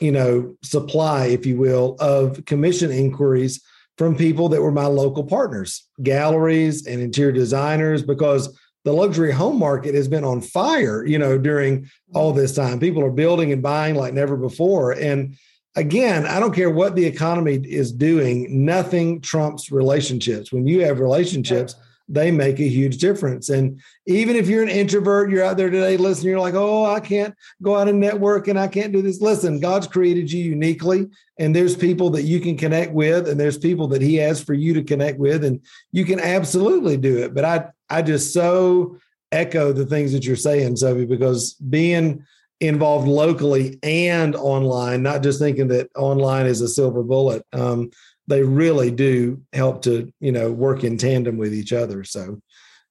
you 0.00 0.12
know, 0.12 0.56
supply, 0.62 1.26
if 1.26 1.46
you 1.46 1.56
will, 1.56 1.96
of 1.98 2.44
commission 2.44 2.90
inquiries 2.90 3.62
from 3.98 4.16
people 4.16 4.48
that 4.50 4.60
were 4.62 4.72
my 4.72 4.86
local 4.86 5.24
partners, 5.24 5.88
galleries 6.02 6.86
and 6.86 7.00
interior 7.00 7.32
designers, 7.32 8.02
because 8.02 8.58
the 8.84 8.92
luxury 8.92 9.32
home 9.32 9.58
market 9.58 9.94
has 9.94 10.06
been 10.06 10.24
on 10.24 10.40
fire, 10.40 11.04
you 11.04 11.18
know, 11.18 11.36
during 11.38 11.90
all 12.14 12.32
this 12.32 12.54
time. 12.54 12.78
People 12.78 13.02
are 13.02 13.10
building 13.10 13.52
and 13.52 13.62
buying 13.62 13.96
like 13.96 14.14
never 14.14 14.36
before. 14.36 14.92
And 14.92 15.36
again, 15.74 16.26
I 16.26 16.38
don't 16.38 16.54
care 16.54 16.70
what 16.70 16.94
the 16.94 17.04
economy 17.04 17.54
is 17.54 17.90
doing, 17.90 18.64
nothing 18.64 19.20
trumps 19.20 19.72
relationships. 19.72 20.52
When 20.52 20.66
you 20.66 20.84
have 20.84 21.00
relationships, 21.00 21.74
they 22.08 22.30
make 22.30 22.60
a 22.60 22.68
huge 22.68 22.98
difference. 22.98 23.48
And 23.48 23.80
even 24.06 24.36
if 24.36 24.48
you're 24.48 24.62
an 24.62 24.68
introvert, 24.68 25.30
you're 25.30 25.44
out 25.44 25.56
there 25.56 25.70
today 25.70 25.96
listening, 25.96 26.30
you're 26.30 26.40
like, 26.40 26.54
oh, 26.54 26.84
I 26.84 27.00
can't 27.00 27.34
go 27.62 27.76
out 27.76 27.88
and 27.88 27.98
network 27.98 28.48
and 28.48 28.58
I 28.58 28.68
can't 28.68 28.92
do 28.92 29.02
this. 29.02 29.20
Listen, 29.20 29.60
God's 29.60 29.86
created 29.86 30.30
you 30.30 30.44
uniquely, 30.44 31.08
and 31.38 31.54
there's 31.54 31.76
people 31.76 32.10
that 32.10 32.22
you 32.22 32.40
can 32.40 32.56
connect 32.56 32.92
with, 32.92 33.28
and 33.28 33.38
there's 33.38 33.58
people 33.58 33.88
that 33.88 34.02
He 34.02 34.16
has 34.16 34.42
for 34.42 34.54
you 34.54 34.74
to 34.74 34.84
connect 34.84 35.18
with, 35.18 35.44
and 35.44 35.60
you 35.92 36.04
can 36.04 36.20
absolutely 36.20 36.96
do 36.96 37.18
it. 37.18 37.34
But 37.34 37.44
I, 37.44 37.66
I 37.90 38.02
just 38.02 38.32
so 38.32 38.98
echo 39.32 39.72
the 39.72 39.86
things 39.86 40.12
that 40.12 40.24
you're 40.24 40.36
saying, 40.36 40.76
Sophie, 40.76 41.06
because 41.06 41.54
being 41.54 42.24
involved 42.60 43.06
locally 43.06 43.78
and 43.82 44.34
online, 44.34 45.02
not 45.02 45.22
just 45.22 45.38
thinking 45.38 45.68
that 45.68 45.90
online 45.96 46.46
is 46.46 46.60
a 46.60 46.68
silver 46.68 47.02
bullet. 47.02 47.44
Um, 47.52 47.90
they 48.28 48.42
really 48.42 48.90
do 48.90 49.40
help 49.52 49.82
to 49.82 50.12
you 50.20 50.32
know 50.32 50.50
work 50.50 50.84
in 50.84 50.96
tandem 50.96 51.36
with 51.36 51.54
each 51.54 51.72
other 51.72 52.04
so 52.04 52.40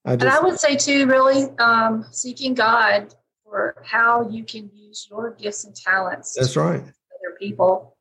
I 0.05 0.15
just, 0.15 0.21
and 0.21 0.29
I 0.29 0.39
would 0.39 0.59
say 0.59 0.75
too, 0.75 1.07
really 1.07 1.45
um, 1.57 2.05
seeking 2.11 2.53
God 2.53 3.13
for 3.43 3.75
how 3.83 4.29
you 4.29 4.43
can 4.43 4.69
use 4.71 5.07
your 5.09 5.31
gifts 5.31 5.63
and 5.65 5.75
talents. 5.75 6.35
That's 6.37 6.55
right. 6.55 6.81
Other 6.81 7.37
people, 7.39 7.97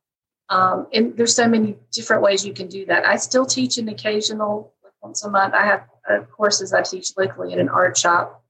um, 0.49 0.87
and 0.93 1.17
there's 1.17 1.35
so 1.35 1.47
many 1.47 1.77
different 1.91 2.21
ways 2.21 2.45
you 2.45 2.53
can 2.53 2.67
do 2.67 2.85
that. 2.85 3.07
I 3.07 3.15
still 3.15 3.45
teach 3.45 3.79
an 3.79 3.89
occasional, 3.89 4.73
like 4.83 4.93
once 5.01 5.23
a 5.23 5.31
month. 5.31 5.55
I 5.55 5.65
have 5.65 5.87
uh, 6.07 6.19
courses 6.25 6.73
I 6.73 6.83
teach 6.83 7.11
locally 7.17 7.53
in 7.53 7.59
an 7.59 7.69
art 7.69 7.97
shop, 7.97 8.43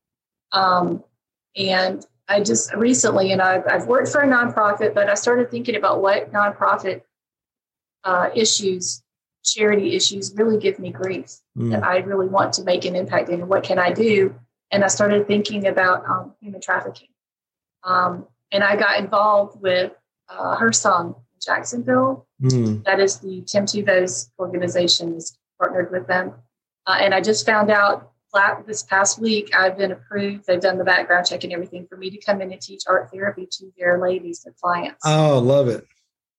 um, 0.51 1.01
and 1.55 2.05
I 2.27 2.41
just 2.41 2.73
recently, 2.73 3.31
and 3.31 3.41
I've, 3.41 3.63
I've 3.69 3.87
worked 3.87 4.09
for 4.09 4.19
a 4.19 4.27
nonprofit, 4.27 4.93
but 4.93 5.09
I 5.09 5.13
started 5.13 5.49
thinking 5.49 5.77
about 5.77 6.01
what 6.01 6.33
nonprofit 6.33 7.03
uh, 8.05 8.29
issues, 8.33 9.03
charity 9.43 9.95
issues, 9.95 10.33
really 10.35 10.57
give 10.57 10.79
me 10.79 10.91
grief 10.91 11.35
mm. 11.57 11.71
that 11.71 11.83
I 11.83 11.97
really 11.97 12.27
want 12.27 12.53
to 12.53 12.63
make 12.63 12.85
an 12.85 12.95
impact 12.95 13.29
in. 13.29 13.47
What 13.47 13.63
can 13.63 13.79
I 13.79 13.91
do? 13.91 14.35
And 14.71 14.83
I 14.83 14.87
started 14.87 15.27
thinking 15.27 15.67
about 15.67 16.05
um, 16.07 16.33
human 16.39 16.61
trafficking. 16.61 17.09
Um, 17.83 18.27
and 18.51 18.63
I 18.63 18.75
got 18.75 18.99
involved 18.99 19.61
with 19.61 19.91
uh, 20.29 20.57
HerSong 20.57 21.19
Jacksonville. 21.43 22.27
Mm. 22.41 22.83
That 22.85 22.99
is 22.99 23.19
the 23.19 23.41
Tim 23.45 23.65
Tebow's 23.65 24.31
organization 24.39 25.15
is 25.15 25.37
partnered 25.59 25.91
with 25.91 26.07
them. 26.07 26.33
Uh, 26.87 26.97
and 26.99 27.13
I 27.13 27.21
just 27.21 27.45
found 27.45 27.69
out 27.71 28.11
this 28.67 28.83
past 28.83 29.19
week 29.19 29.55
I've 29.55 29.77
been 29.77 29.93
approved. 29.93 30.45
They've 30.45 30.59
done 30.59 30.77
the 30.77 30.83
background 30.83 31.25
check 31.25 31.43
and 31.45 31.53
everything 31.53 31.87
for 31.87 31.95
me 31.95 32.09
to 32.09 32.17
come 32.17 32.41
in 32.41 32.51
and 32.51 32.61
teach 32.61 32.83
art 32.87 33.09
therapy 33.09 33.47
to 33.49 33.71
their 33.77 34.01
ladies, 34.01 34.41
their 34.43 34.53
clients. 34.61 34.99
Oh, 35.05 35.39
love 35.39 35.69
it. 35.69 35.85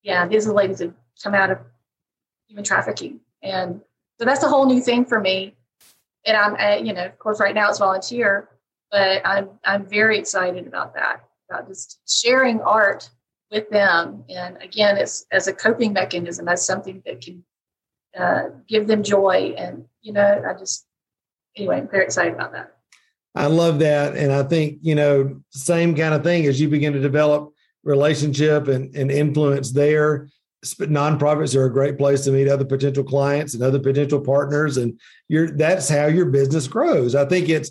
Yeah, 0.03 0.29
these 0.29 0.47
are 0.47 0.53
ladies 0.53 0.79
that 0.79 0.93
come 1.23 1.35
out 1.35 1.51
of 1.51 1.59
human 2.47 2.65
trafficking. 2.65 3.21
And 3.43 3.81
so 4.19 4.25
that's 4.25 4.43
a 4.43 4.49
whole 4.49 4.67
new 4.67 4.81
thing 4.81 5.05
for 5.05 5.21
me. 5.21 5.55
And 6.25 6.37
I'm, 6.37 6.85
you 6.85 6.93
know, 6.93 7.05
of 7.05 7.19
course, 7.19 7.41
right 7.41 7.55
now 7.55 7.69
it's 7.69 7.79
volunteer, 7.79 8.49
but 8.91 9.23
I'm, 9.25 9.51
I'm 9.65 9.87
very 9.87 10.19
excited 10.19 10.67
about 10.67 10.95
that, 10.95 11.25
about 11.49 11.69
just 11.69 12.01
sharing 12.09 12.61
art 12.61 13.11
with 13.51 13.71
them. 13.71 14.25
And 14.29 14.57
again, 14.61 14.97
it's 14.97 15.27
as 15.31 15.47
a 15.47 15.53
coping 15.53 15.93
mechanism, 15.93 16.49
as 16.49 16.67
something 16.67 17.03
that 17.07 17.21
can 17.21 17.45
uh, 18.19 18.45
give 18.67 18.87
them 18.89 19.03
joy. 19.03 19.55
And, 19.57 19.85
you 20.03 20.13
know, 20.13 20.45
I 20.49 20.59
just, 20.59 20.87
anyway, 21.57 21.79
I'm 21.79 21.89
very 21.89 22.05
excited 22.05 22.35
about 22.35 22.53
that. 22.53 22.73
I 23.35 23.47
love 23.47 23.79
that. 23.81 24.17
And 24.17 24.33
I 24.33 24.43
think, 24.43 24.79
you 24.81 24.95
know, 24.95 25.43
same 25.51 25.95
kind 25.95 26.15
of 26.15 26.25
thing 26.25 26.47
as 26.47 26.61
you 26.61 26.69
begin 26.69 26.95
to 26.95 27.01
develop 27.01 27.53
relationship 27.85 28.67
and, 28.67 28.97
and 28.97 29.11
influence 29.11 29.71
there 29.73 30.29
nonprofits 30.75 31.55
are 31.55 31.67
a 31.67 31.73
great 31.73 31.99
place 31.99 32.25
to 32.25 32.31
meet 32.31 32.49
other 32.49 32.65
potential 32.65 33.05
clients 33.05 33.55
and 33.55 33.63
other 33.63 33.79
potential 33.79 34.21
partners 34.21 34.77
and 34.77 34.99
you're 35.29 35.51
that's 35.51 35.89
how 35.89 36.07
your 36.07 36.27
business 36.27 36.69
grows. 36.69 37.15
I 37.15 37.25
think 37.25 37.49
it's 37.49 37.71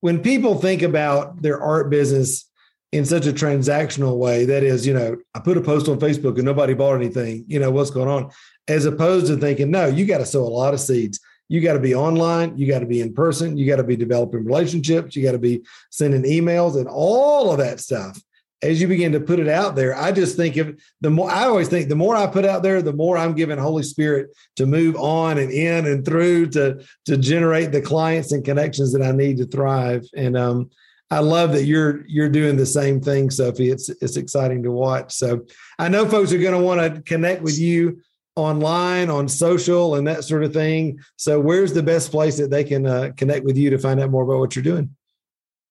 when 0.00 0.20
people 0.20 0.56
think 0.56 0.82
about 0.82 1.42
their 1.42 1.60
art 1.60 1.90
business 1.90 2.50
in 2.92 3.04
such 3.04 3.26
a 3.26 3.32
transactional 3.32 4.16
way 4.16 4.44
that 4.44 4.62
is 4.62 4.86
you 4.86 4.94
know 4.94 5.16
i 5.34 5.40
put 5.40 5.56
a 5.56 5.60
post 5.60 5.88
on 5.88 5.98
facebook 5.98 6.36
and 6.36 6.44
nobody 6.44 6.72
bought 6.72 6.94
anything 6.94 7.44
you 7.48 7.58
know 7.58 7.70
what's 7.70 7.90
going 7.90 8.08
on? 8.08 8.30
As 8.68 8.84
opposed 8.84 9.26
to 9.26 9.36
thinking 9.36 9.70
no 9.70 9.86
you 9.86 10.06
got 10.06 10.18
to 10.18 10.26
sow 10.26 10.42
a 10.42 10.48
lot 10.48 10.74
of 10.74 10.80
seeds. 10.80 11.20
You 11.48 11.60
got 11.60 11.74
to 11.74 11.80
be 11.80 11.94
online 11.94 12.56
you 12.56 12.66
got 12.66 12.80
to 12.80 12.86
be 12.86 13.00
in 13.00 13.14
person 13.14 13.56
you 13.56 13.66
got 13.66 13.76
to 13.76 13.84
be 13.84 13.96
developing 13.96 14.44
relationships 14.44 15.14
you 15.14 15.22
got 15.22 15.32
to 15.32 15.38
be 15.38 15.62
sending 15.90 16.22
emails 16.22 16.76
and 16.76 16.88
all 16.88 17.52
of 17.52 17.58
that 17.58 17.80
stuff 17.80 18.20
as 18.62 18.80
you 18.80 18.88
begin 18.88 19.12
to 19.12 19.20
put 19.20 19.38
it 19.38 19.48
out 19.48 19.76
there, 19.76 19.94
I 19.94 20.12
just 20.12 20.36
think 20.36 20.56
of 20.56 20.78
the 21.00 21.10
more 21.10 21.30
I 21.30 21.44
always 21.44 21.68
think 21.68 21.88
the 21.88 21.96
more 21.96 22.16
I 22.16 22.26
put 22.26 22.44
out 22.44 22.62
there, 22.62 22.80
the 22.80 22.92
more 22.92 23.18
I'm 23.18 23.34
giving 23.34 23.58
Holy 23.58 23.82
Spirit 23.82 24.34
to 24.56 24.66
move 24.66 24.96
on 24.96 25.38
and 25.38 25.50
in 25.50 25.86
and 25.86 26.04
through 26.04 26.48
to 26.50 26.82
to 27.04 27.16
generate 27.16 27.72
the 27.72 27.82
clients 27.82 28.32
and 28.32 28.44
connections 28.44 28.92
that 28.92 29.02
I 29.02 29.12
need 29.12 29.36
to 29.38 29.46
thrive. 29.46 30.04
And 30.16 30.36
um, 30.36 30.70
I 31.10 31.18
love 31.18 31.52
that 31.52 31.64
you're 31.64 32.06
you're 32.06 32.30
doing 32.30 32.56
the 32.56 32.66
same 32.66 33.00
thing, 33.00 33.30
Sophie. 33.30 33.70
It's 33.70 33.88
it's 33.88 34.16
exciting 34.16 34.62
to 34.62 34.70
watch. 34.70 35.12
So 35.12 35.44
I 35.78 35.88
know 35.88 36.08
folks 36.08 36.32
are 36.32 36.38
going 36.38 36.58
to 36.58 36.64
want 36.64 36.80
to 36.80 37.02
connect 37.02 37.42
with 37.42 37.58
you 37.58 38.00
online 38.36 39.08
on 39.08 39.28
social 39.28 39.94
and 39.94 40.06
that 40.06 40.24
sort 40.24 40.44
of 40.44 40.52
thing. 40.52 41.00
So 41.16 41.40
where's 41.40 41.72
the 41.72 41.82
best 41.82 42.10
place 42.10 42.36
that 42.38 42.50
they 42.50 42.64
can 42.64 42.86
uh, 42.86 43.10
connect 43.16 43.44
with 43.44 43.56
you 43.56 43.70
to 43.70 43.78
find 43.78 44.00
out 44.00 44.10
more 44.10 44.24
about 44.24 44.38
what 44.38 44.56
you're 44.56 44.62
doing? 44.62 44.94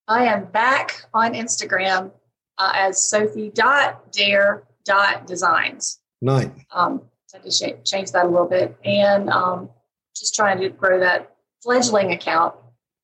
I 0.07 0.25
am 0.25 0.45
back 0.45 1.03
on 1.13 1.33
Instagram 1.33 2.11
uh, 2.57 2.71
as 2.73 3.01
Sophie 3.01 3.49
dot 3.49 4.11
Dare 4.11 4.63
dot 4.85 5.27
Designs. 5.27 5.99
Nice. 6.21 6.49
Um, 6.71 7.01
so 7.27 7.39
I 7.43 7.49
sh- 7.49 7.83
change 7.83 8.11
that 8.11 8.25
a 8.25 8.29
little 8.29 8.47
bit, 8.47 8.77
and 8.83 9.29
um, 9.29 9.69
just 10.15 10.35
trying 10.35 10.59
to 10.61 10.69
grow 10.69 10.99
that 10.99 11.35
fledgling 11.63 12.11
account. 12.11 12.55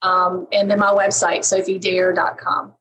Um, 0.01 0.47
and 0.51 0.69
then 0.69 0.79
my 0.79 0.91
website, 0.91 1.39
sophiedare.com. 1.39 2.73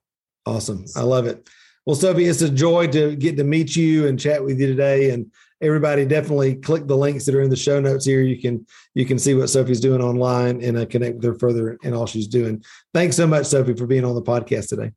Awesome. 0.47 0.85
I 0.97 1.03
love 1.03 1.27
it. 1.27 1.49
Well, 1.87 1.97
Sophie, 1.97 2.25
it's 2.25 2.43
a 2.43 2.51
joy 2.51 2.87
to 2.89 3.17
get 3.17 3.37
to 3.37 3.45
meet 3.45 3.77
you 3.77 4.07
and 4.07 4.19
chat 4.19 4.43
with 4.43 4.61
you 4.61 4.67
today. 4.67 5.11
And 5.11 5.31
everybody 5.61 6.07
definitely 6.07 6.55
click 6.57 6.87
the 6.87 6.97
links 6.97 7.27
that 7.27 7.35
are 7.35 7.43
in 7.43 7.51
the 7.51 7.57
show 7.57 7.81
notes 7.81 8.05
here. 8.05 8.23
You 8.23 8.41
can 8.41 8.67
you 8.95 9.05
can 9.05 9.19
see 9.19 9.35
what 9.35 9.51
Sophie's 9.51 9.81
doing 9.81 10.01
online 10.01 10.63
and 10.63 10.79
uh, 10.79 10.87
connect 10.87 11.17
with 11.17 11.25
her 11.25 11.35
further 11.35 11.79
and 11.83 11.95
all 11.95 12.07
she's 12.07 12.27
doing. 12.27 12.63
Thanks 12.95 13.17
so 13.17 13.27
much, 13.27 13.47
Sophie, 13.47 13.75
for 13.75 13.87
being 13.87 14.05
on 14.05 14.15
the 14.15 14.23
podcast 14.23 14.69
today. 14.69 14.93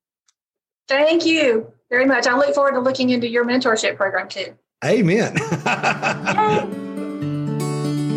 Thank 0.88 1.26
you 1.26 1.72
very 1.90 2.06
much. 2.06 2.28
I 2.28 2.36
look 2.38 2.54
forward 2.54 2.74
to 2.74 2.80
looking 2.80 3.10
into 3.12 3.28
your 3.28 3.46
mentorship 3.46 3.96
program 3.96 4.28
too. 4.28 4.54
Amen. 4.84 5.36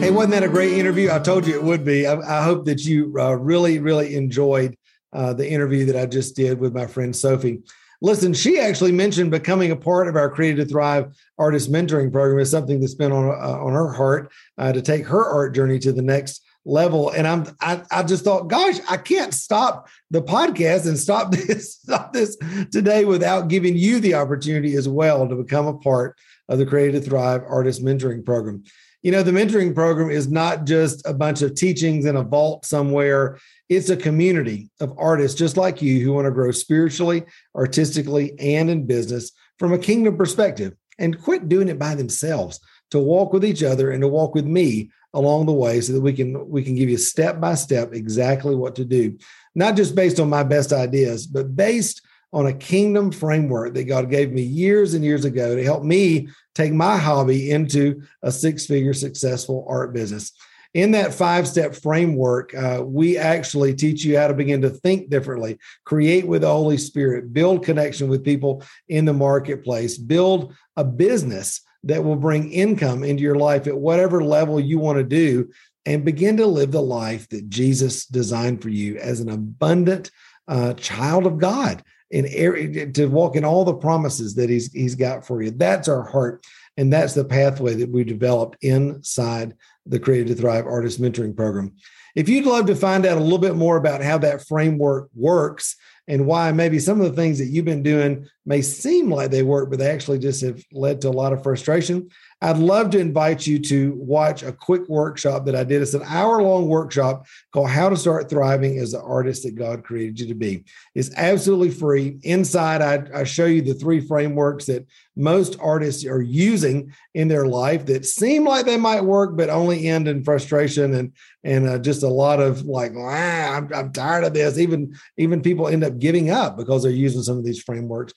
hey, 0.01 0.11
wasn't 0.11 0.33
that 0.33 0.43
a 0.43 0.49
great 0.49 0.73
interview? 0.73 1.11
I 1.13 1.21
told 1.21 1.47
you 1.47 1.55
it 1.55 1.63
would 1.63 1.85
be. 1.85 2.07
I, 2.07 2.41
I 2.41 2.43
hope 2.43 2.65
that 2.65 2.85
you 2.85 3.15
uh, 3.19 3.35
really, 3.35 3.79
really 3.79 4.17
enjoyed 4.17 4.77
uh, 5.13 5.33
the 5.33 5.49
interview 5.49 5.87
that 5.87 5.97
I 5.97 6.07
just 6.07 6.35
did 6.35 6.59
with 6.59 6.75
my 6.75 6.87
friend 6.87 7.15
Sophie. 7.15 7.63
Listen, 8.03 8.35
she 8.35 8.59
actually 8.61 8.93
mentioned 8.93 9.31
becoming 9.31 9.71
a 9.71 9.77
part 9.77 10.09
of 10.09 10.17
our 10.17 10.29
Created 10.29 10.57
to 10.57 10.65
Thrive 10.71 11.15
artist 11.39 11.73
mentoring 11.73 12.13
program 12.13 12.41
is 12.41 12.51
something 12.51 12.81
that's 12.81 12.95
been 12.95 13.13
on 13.13 13.27
uh, 13.27 13.59
on 13.63 13.73
her 13.73 13.93
heart 13.93 14.33
uh, 14.59 14.73
to 14.73 14.83
take 14.83 15.07
her 15.07 15.25
art 15.25 15.55
journey 15.55 15.79
to 15.79 15.93
the 15.93 16.03
next 16.03 16.43
level. 16.67 17.11
And 17.11 17.27
I'm 17.27 17.47
I, 17.61 17.83
I 17.91 18.03
just 18.03 18.25
thought, 18.25 18.49
gosh, 18.49 18.77
I 18.91 18.97
can't 18.97 19.33
stop 19.33 19.89
the 20.11 20.21
podcast 20.21 20.87
and 20.87 20.99
stop 20.99 21.31
this, 21.33 21.77
stop 21.77 22.13
this 22.13 22.37
today 22.73 23.05
without 23.05 23.49
giving 23.49 23.77
you 23.77 24.01
the 24.01 24.15
opportunity 24.15 24.75
as 24.75 24.89
well 24.89 25.27
to 25.27 25.37
become 25.37 25.67
a 25.67 25.79
part 25.79 26.19
of 26.49 26.59
the 26.59 26.67
Creative 26.67 27.05
Thrive 27.05 27.43
Artist 27.49 27.85
Mentoring 27.85 28.25
Program. 28.25 28.65
You 29.03 29.13
know, 29.13 29.23
the 29.23 29.31
mentoring 29.31 29.73
program 29.73 30.11
is 30.11 30.29
not 30.29 30.65
just 30.65 31.07
a 31.07 31.15
bunch 31.15 31.41
of 31.43 31.55
teachings 31.55 32.07
in 32.07 32.17
a 32.17 32.25
vault 32.25 32.65
somewhere. 32.65 33.39
It's 33.69 33.89
a 33.89 33.97
community 33.97 34.71
of 34.81 34.95
artists 34.99 35.39
just 35.39 35.57
like 35.57 35.81
you 35.81 36.01
who 36.01 36.13
want 36.13 36.25
to 36.25 36.33
grow 36.33 36.51
spiritually, 36.51 37.25
artistically, 37.55 38.37
and 38.41 38.69
in 38.69 38.87
business 38.87 39.31
from 39.61 39.73
a 39.73 39.79
kingdom 39.79 40.17
perspective 40.17 40.75
and 40.99 41.23
quit 41.23 41.49
doing 41.49 41.69
it 41.69 41.79
by 41.79 41.95
themselves 41.95 42.59
to 42.91 42.99
walk 42.99 43.33
with 43.33 43.45
each 43.45 43.63
other 43.63 43.91
and 43.91 44.03
to 44.03 44.09
walk 44.09 44.35
with 44.35 44.47
me 44.47 44.91
along 45.15 45.47
the 45.47 45.53
way 45.53 45.81
so 45.81 45.93
that 45.93 46.01
we 46.01 46.13
can 46.13 46.49
we 46.49 46.63
can 46.63 46.75
give 46.75 46.89
you 46.89 46.97
step 46.97 47.41
by 47.41 47.55
step 47.55 47.93
exactly 47.93 48.55
what 48.55 48.77
to 48.77 48.85
do 48.85 49.17
not 49.55 49.77
just 49.77 49.95
based 49.95 50.21
on 50.21 50.29
my 50.29 50.43
best 50.43 50.73
ideas 50.73 51.27
but 51.27 51.57
based 51.57 52.03
on 52.33 52.47
a 52.47 52.53
kingdom 52.53 53.11
framework 53.11 53.75
that 53.75 53.85
God 53.85 54.11
gave 54.11 54.33
me 54.33 54.43
years 54.43 54.95
and 54.95 55.05
years 55.05 55.25
ago 55.25 55.57
to 55.57 55.65
help 55.65 55.85
me 55.85 56.29
take 56.55 56.73
my 56.73 56.97
hobby 56.97 57.51
into 57.51 58.03
a 58.23 58.31
six 58.31 58.67
figure 58.67 58.93
successful 58.93 59.65
art 59.69 59.95
business. 59.95 60.33
In 60.75 60.91
that 60.91 61.15
five 61.15 61.49
step 61.49 61.75
framework, 61.75 62.55
uh, 62.55 62.83
we 62.85 63.17
actually 63.17 63.75
teach 63.75 64.05
you 64.05 64.19
how 64.19 64.29
to 64.29 64.35
begin 64.35 64.61
to 64.61 64.69
think 64.69 65.09
differently, 65.09 65.59
create 65.85 66.27
with 66.27 66.43
the 66.43 66.49
Holy 66.49 66.77
Spirit, 66.77 67.33
build 67.33 67.65
connection 67.65 68.09
with 68.09 68.25
people 68.25 68.63
in 68.89 69.07
the 69.07 69.15
marketplace, 69.15 69.97
build 69.97 70.55
a 70.77 70.85
business 70.85 71.63
that 71.85 72.05
will 72.05 72.17
bring 72.17 72.53
income 72.53 73.05
into 73.05 73.23
your 73.23 73.37
life 73.37 73.67
at 73.67 73.77
whatever 73.77 74.23
level 74.23 74.59
you 74.59 74.79
want 74.79 74.99
to 74.99 75.05
do 75.05 75.51
and 75.85 76.05
begin 76.05 76.37
to 76.37 76.47
live 76.47 76.73
the 76.73 76.83
life 76.83 77.29
that 77.29 77.49
Jesus 77.49 78.07
designed 78.07 78.61
for 78.61 78.69
you 78.69 78.97
as 78.99 79.21
an 79.21 79.29
abundant 79.29 80.11
uh, 80.49 80.75
child 80.75 81.27
of 81.27 81.39
God 81.39 81.83
in 82.11 82.93
to 82.93 83.07
walk 83.07 83.37
in 83.37 83.45
all 83.45 83.65
the 83.65 83.75
promises 83.75 84.35
that 84.35 84.51
he's 84.51 84.73
he's 84.73 84.95
got 84.95 85.27
for 85.27 85.43
you. 85.43 85.51
That's 85.51 85.89
our 85.89 86.05
heart, 86.05 86.45
and 86.77 86.93
that's 86.93 87.15
the 87.15 87.25
pathway 87.25 87.75
that 87.75 87.91
we 87.91 88.05
developed 88.05 88.57
inside 88.63 89.55
the 89.87 89.99
Created 89.99 90.29
to 90.29 90.35
Thrive 90.35 90.67
Artist 90.67 91.01
Mentoring 91.01 91.37
Program. 91.37 91.75
If 92.15 92.29
you'd 92.29 92.47
love 92.47 92.67
to 92.67 92.75
find 92.75 93.05
out 93.05 93.19
a 93.19 93.21
little 93.21 93.39
bit 93.39 93.57
more 93.57 93.77
about 93.77 94.03
how 94.03 94.19
that 94.19 94.47
framework 94.47 95.11
works 95.15 95.77
and 96.09 96.27
why 96.27 96.53
maybe 96.53 96.79
some 96.79 97.01
of 97.01 97.11
the 97.11 97.21
things 97.21 97.39
that 97.39 97.47
you've 97.47 97.65
been 97.65 97.83
doing 97.83 98.27
may 98.45 98.63
seem 98.63 99.11
like 99.11 99.31
they 99.31 99.43
work, 99.43 99.71
but 99.71 99.79
they 99.79 99.91
actually 99.91 100.19
just 100.19 100.41
have 100.43 100.63
led 100.73 101.01
to 101.01 101.09
a 101.09 101.11
lot 101.11 101.33
of 101.33 101.43
frustration, 101.43 102.09
I'd 102.43 102.59
love 102.59 102.91
to 102.91 102.99
invite 102.99 103.47
you 103.47 103.59
to 103.61 103.95
watch 103.97 104.43
a 104.43 104.53
quick 104.53 104.87
workshop 104.89 105.47
that 105.47 105.57
I 105.57 105.65
did. 105.65 105.81
It's 105.81 105.95
an 105.95 106.03
hour 106.05 106.43
long 106.43 106.69
workshop 106.69 107.27
called 107.51 107.71
How 107.71 107.89
to 107.89 107.97
Start 107.97 108.29
Thriving 108.29 108.79
as 108.79 108.93
the 108.93 109.01
Artist 109.01 109.45
that 109.45 109.55
God 109.55 109.85
Created 109.85 110.21
You 110.21 110.27
to 110.29 110.35
Be. 110.35 110.65
It's 110.95 111.11
absolutely 111.17 111.71
free. 111.71 112.19
Inside, 112.25 112.83
I, 112.83 113.21
I 113.21 113.25
show 113.25 113.47
you 113.47 113.63
the 113.63 113.73
three 113.73 114.01
frameworks 114.01 114.67
that 114.67 114.87
most 115.17 115.57
artists 115.61 116.05
are 116.05 116.21
using 116.21 116.93
in 117.15 117.29
their 117.29 117.47
life 117.47 117.87
that 117.87 118.05
seem 118.05 118.45
like 118.45 118.67
they 118.67 118.77
might 118.77 119.01
work, 119.01 119.35
but 119.35 119.49
only 119.49 119.89
end 119.89 120.07
in 120.07 120.23
frustration 120.23 120.95
and 120.95 121.13
and 121.43 121.67
uh, 121.67 121.79
just 121.79 122.03
a 122.03 122.09
lot 122.09 122.41
of 122.41 122.65
like, 122.67 122.93
I'm, 122.97 123.73
I'm 123.73 123.93
tired 123.93 124.25
of 124.25 124.35
this. 124.35 124.59
Even 124.59 124.95
even 125.17 125.41
people 125.41 125.69
end 125.69 125.85
up 125.85 125.99
giving 125.99 126.31
up 126.31 126.59
because 126.59 126.83
they're 126.83 126.93
using 126.93 127.23
some 127.23 127.39
of 127.39 127.45
these 127.45 127.63
frameworks. 127.63 128.13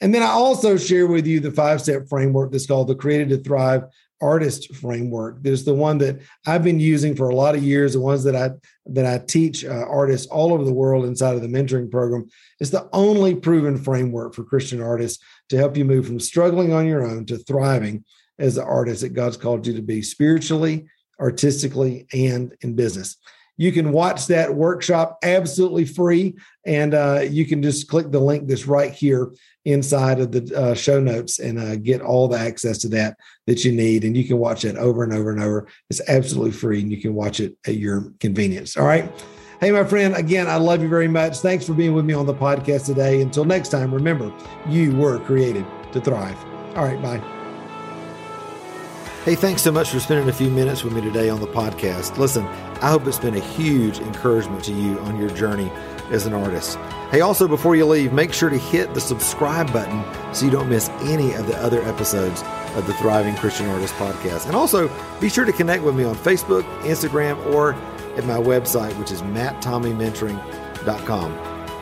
And 0.00 0.14
then 0.14 0.22
I 0.22 0.26
also 0.26 0.76
share 0.76 1.06
with 1.06 1.26
you 1.26 1.40
the 1.40 1.50
five 1.50 1.80
step 1.80 2.08
framework 2.08 2.52
that's 2.52 2.66
called 2.66 2.88
the 2.88 2.94
Created 2.94 3.30
to 3.30 3.38
Thrive 3.38 3.84
Artist 4.20 4.74
Framework. 4.74 5.42
There's 5.42 5.64
the 5.64 5.74
one 5.74 5.98
that 5.98 6.20
I've 6.46 6.64
been 6.64 6.80
using 6.80 7.14
for 7.14 7.28
a 7.28 7.34
lot 7.34 7.54
of 7.54 7.62
years, 7.62 7.92
the 7.92 8.00
ones 8.00 8.24
that 8.24 8.36
I 8.36 8.50
that 8.86 9.06
I 9.06 9.24
teach 9.24 9.64
uh, 9.64 9.84
artists 9.88 10.26
all 10.26 10.52
over 10.52 10.64
the 10.64 10.72
world 10.72 11.04
inside 11.04 11.34
of 11.34 11.42
the 11.42 11.48
mentoring 11.48 11.90
program. 11.90 12.28
It's 12.60 12.70
the 12.70 12.88
only 12.92 13.34
proven 13.34 13.76
framework 13.76 14.34
for 14.34 14.44
Christian 14.44 14.82
artists 14.82 15.22
to 15.50 15.56
help 15.56 15.76
you 15.76 15.84
move 15.84 16.06
from 16.06 16.20
struggling 16.20 16.72
on 16.72 16.86
your 16.86 17.06
own 17.06 17.26
to 17.26 17.38
thriving 17.38 18.04
as 18.38 18.54
the 18.54 18.64
artist 18.64 19.02
that 19.02 19.10
God's 19.10 19.36
called 19.36 19.66
you 19.66 19.74
to 19.74 19.82
be 19.82 20.02
spiritually, 20.02 20.86
artistically, 21.20 22.06
and 22.12 22.54
in 22.60 22.74
business. 22.74 23.16
You 23.56 23.72
can 23.72 23.92
watch 23.92 24.26
that 24.26 24.54
workshop 24.54 25.18
absolutely 25.22 25.84
free, 25.84 26.36
and 26.64 26.94
uh, 26.94 27.24
you 27.28 27.46
can 27.46 27.62
just 27.62 27.88
click 27.88 28.10
the 28.10 28.20
link 28.20 28.48
that's 28.48 28.66
right 28.66 28.92
here 28.92 29.32
inside 29.64 30.20
of 30.20 30.32
the 30.32 30.56
uh, 30.56 30.74
show 30.74 31.00
notes 31.00 31.38
and 31.38 31.58
uh, 31.58 31.76
get 31.76 32.00
all 32.00 32.28
the 32.28 32.38
access 32.38 32.78
to 32.78 32.88
that 32.88 33.16
that 33.46 33.64
you 33.64 33.72
need. 33.72 34.04
And 34.04 34.16
you 34.16 34.24
can 34.24 34.38
watch 34.38 34.64
it 34.64 34.76
over 34.76 35.02
and 35.02 35.12
over 35.12 35.30
and 35.30 35.42
over. 35.42 35.66
It's 35.90 36.06
absolutely 36.08 36.52
free, 36.52 36.80
and 36.82 36.90
you 36.90 37.00
can 37.00 37.14
watch 37.14 37.40
it 37.40 37.56
at 37.66 37.76
your 37.76 38.12
convenience. 38.20 38.76
All 38.76 38.86
right. 38.86 39.10
Hey, 39.58 39.70
my 39.70 39.84
friend, 39.84 40.14
again, 40.14 40.48
I 40.48 40.56
love 40.56 40.82
you 40.82 40.88
very 40.88 41.08
much. 41.08 41.38
Thanks 41.38 41.66
for 41.66 41.72
being 41.72 41.94
with 41.94 42.04
me 42.04 42.12
on 42.12 42.26
the 42.26 42.34
podcast 42.34 42.84
today. 42.84 43.22
Until 43.22 43.46
next 43.46 43.70
time, 43.70 43.92
remember, 43.92 44.30
you 44.68 44.94
were 44.94 45.18
created 45.20 45.64
to 45.92 46.00
thrive. 46.00 46.36
All 46.76 46.84
right, 46.84 47.00
bye. 47.00 47.35
Hey, 49.26 49.34
thanks 49.34 49.60
so 49.60 49.72
much 49.72 49.90
for 49.90 49.98
spending 49.98 50.28
a 50.28 50.32
few 50.32 50.50
minutes 50.50 50.84
with 50.84 50.92
me 50.92 51.00
today 51.00 51.28
on 51.30 51.40
the 51.40 51.48
podcast. 51.48 52.16
Listen, 52.16 52.46
I 52.80 52.90
hope 52.90 53.08
it's 53.08 53.18
been 53.18 53.34
a 53.34 53.40
huge 53.40 53.98
encouragement 53.98 54.62
to 54.66 54.72
you 54.72 55.00
on 55.00 55.18
your 55.18 55.30
journey 55.30 55.68
as 56.12 56.26
an 56.26 56.32
artist. 56.32 56.76
Hey, 57.10 57.22
also, 57.22 57.48
before 57.48 57.74
you 57.74 57.86
leave, 57.86 58.12
make 58.12 58.32
sure 58.32 58.50
to 58.50 58.56
hit 58.56 58.94
the 58.94 59.00
subscribe 59.00 59.72
button 59.72 60.04
so 60.32 60.44
you 60.44 60.52
don't 60.52 60.68
miss 60.68 60.90
any 61.02 61.32
of 61.32 61.48
the 61.48 61.56
other 61.56 61.82
episodes 61.82 62.44
of 62.76 62.86
the 62.86 62.94
Thriving 62.94 63.34
Christian 63.34 63.68
Artist 63.68 63.94
podcast. 63.94 64.46
And 64.46 64.54
also, 64.54 64.88
be 65.20 65.28
sure 65.28 65.44
to 65.44 65.52
connect 65.52 65.82
with 65.82 65.96
me 65.96 66.04
on 66.04 66.14
Facebook, 66.14 66.62
Instagram, 66.82 67.44
or 67.52 67.74
at 68.16 68.26
my 68.26 68.38
website, 68.38 68.96
which 68.96 69.10
is 69.10 69.22
matttommeymentoring.com. 69.22 71.32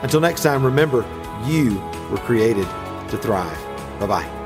Until 0.02 0.20
next 0.20 0.42
time, 0.42 0.64
remember, 0.64 1.04
you 1.44 1.78
were 2.10 2.16
created 2.16 2.66
to 3.10 3.18
thrive. 3.18 3.62
Bye 4.00 4.06
bye. 4.06 4.43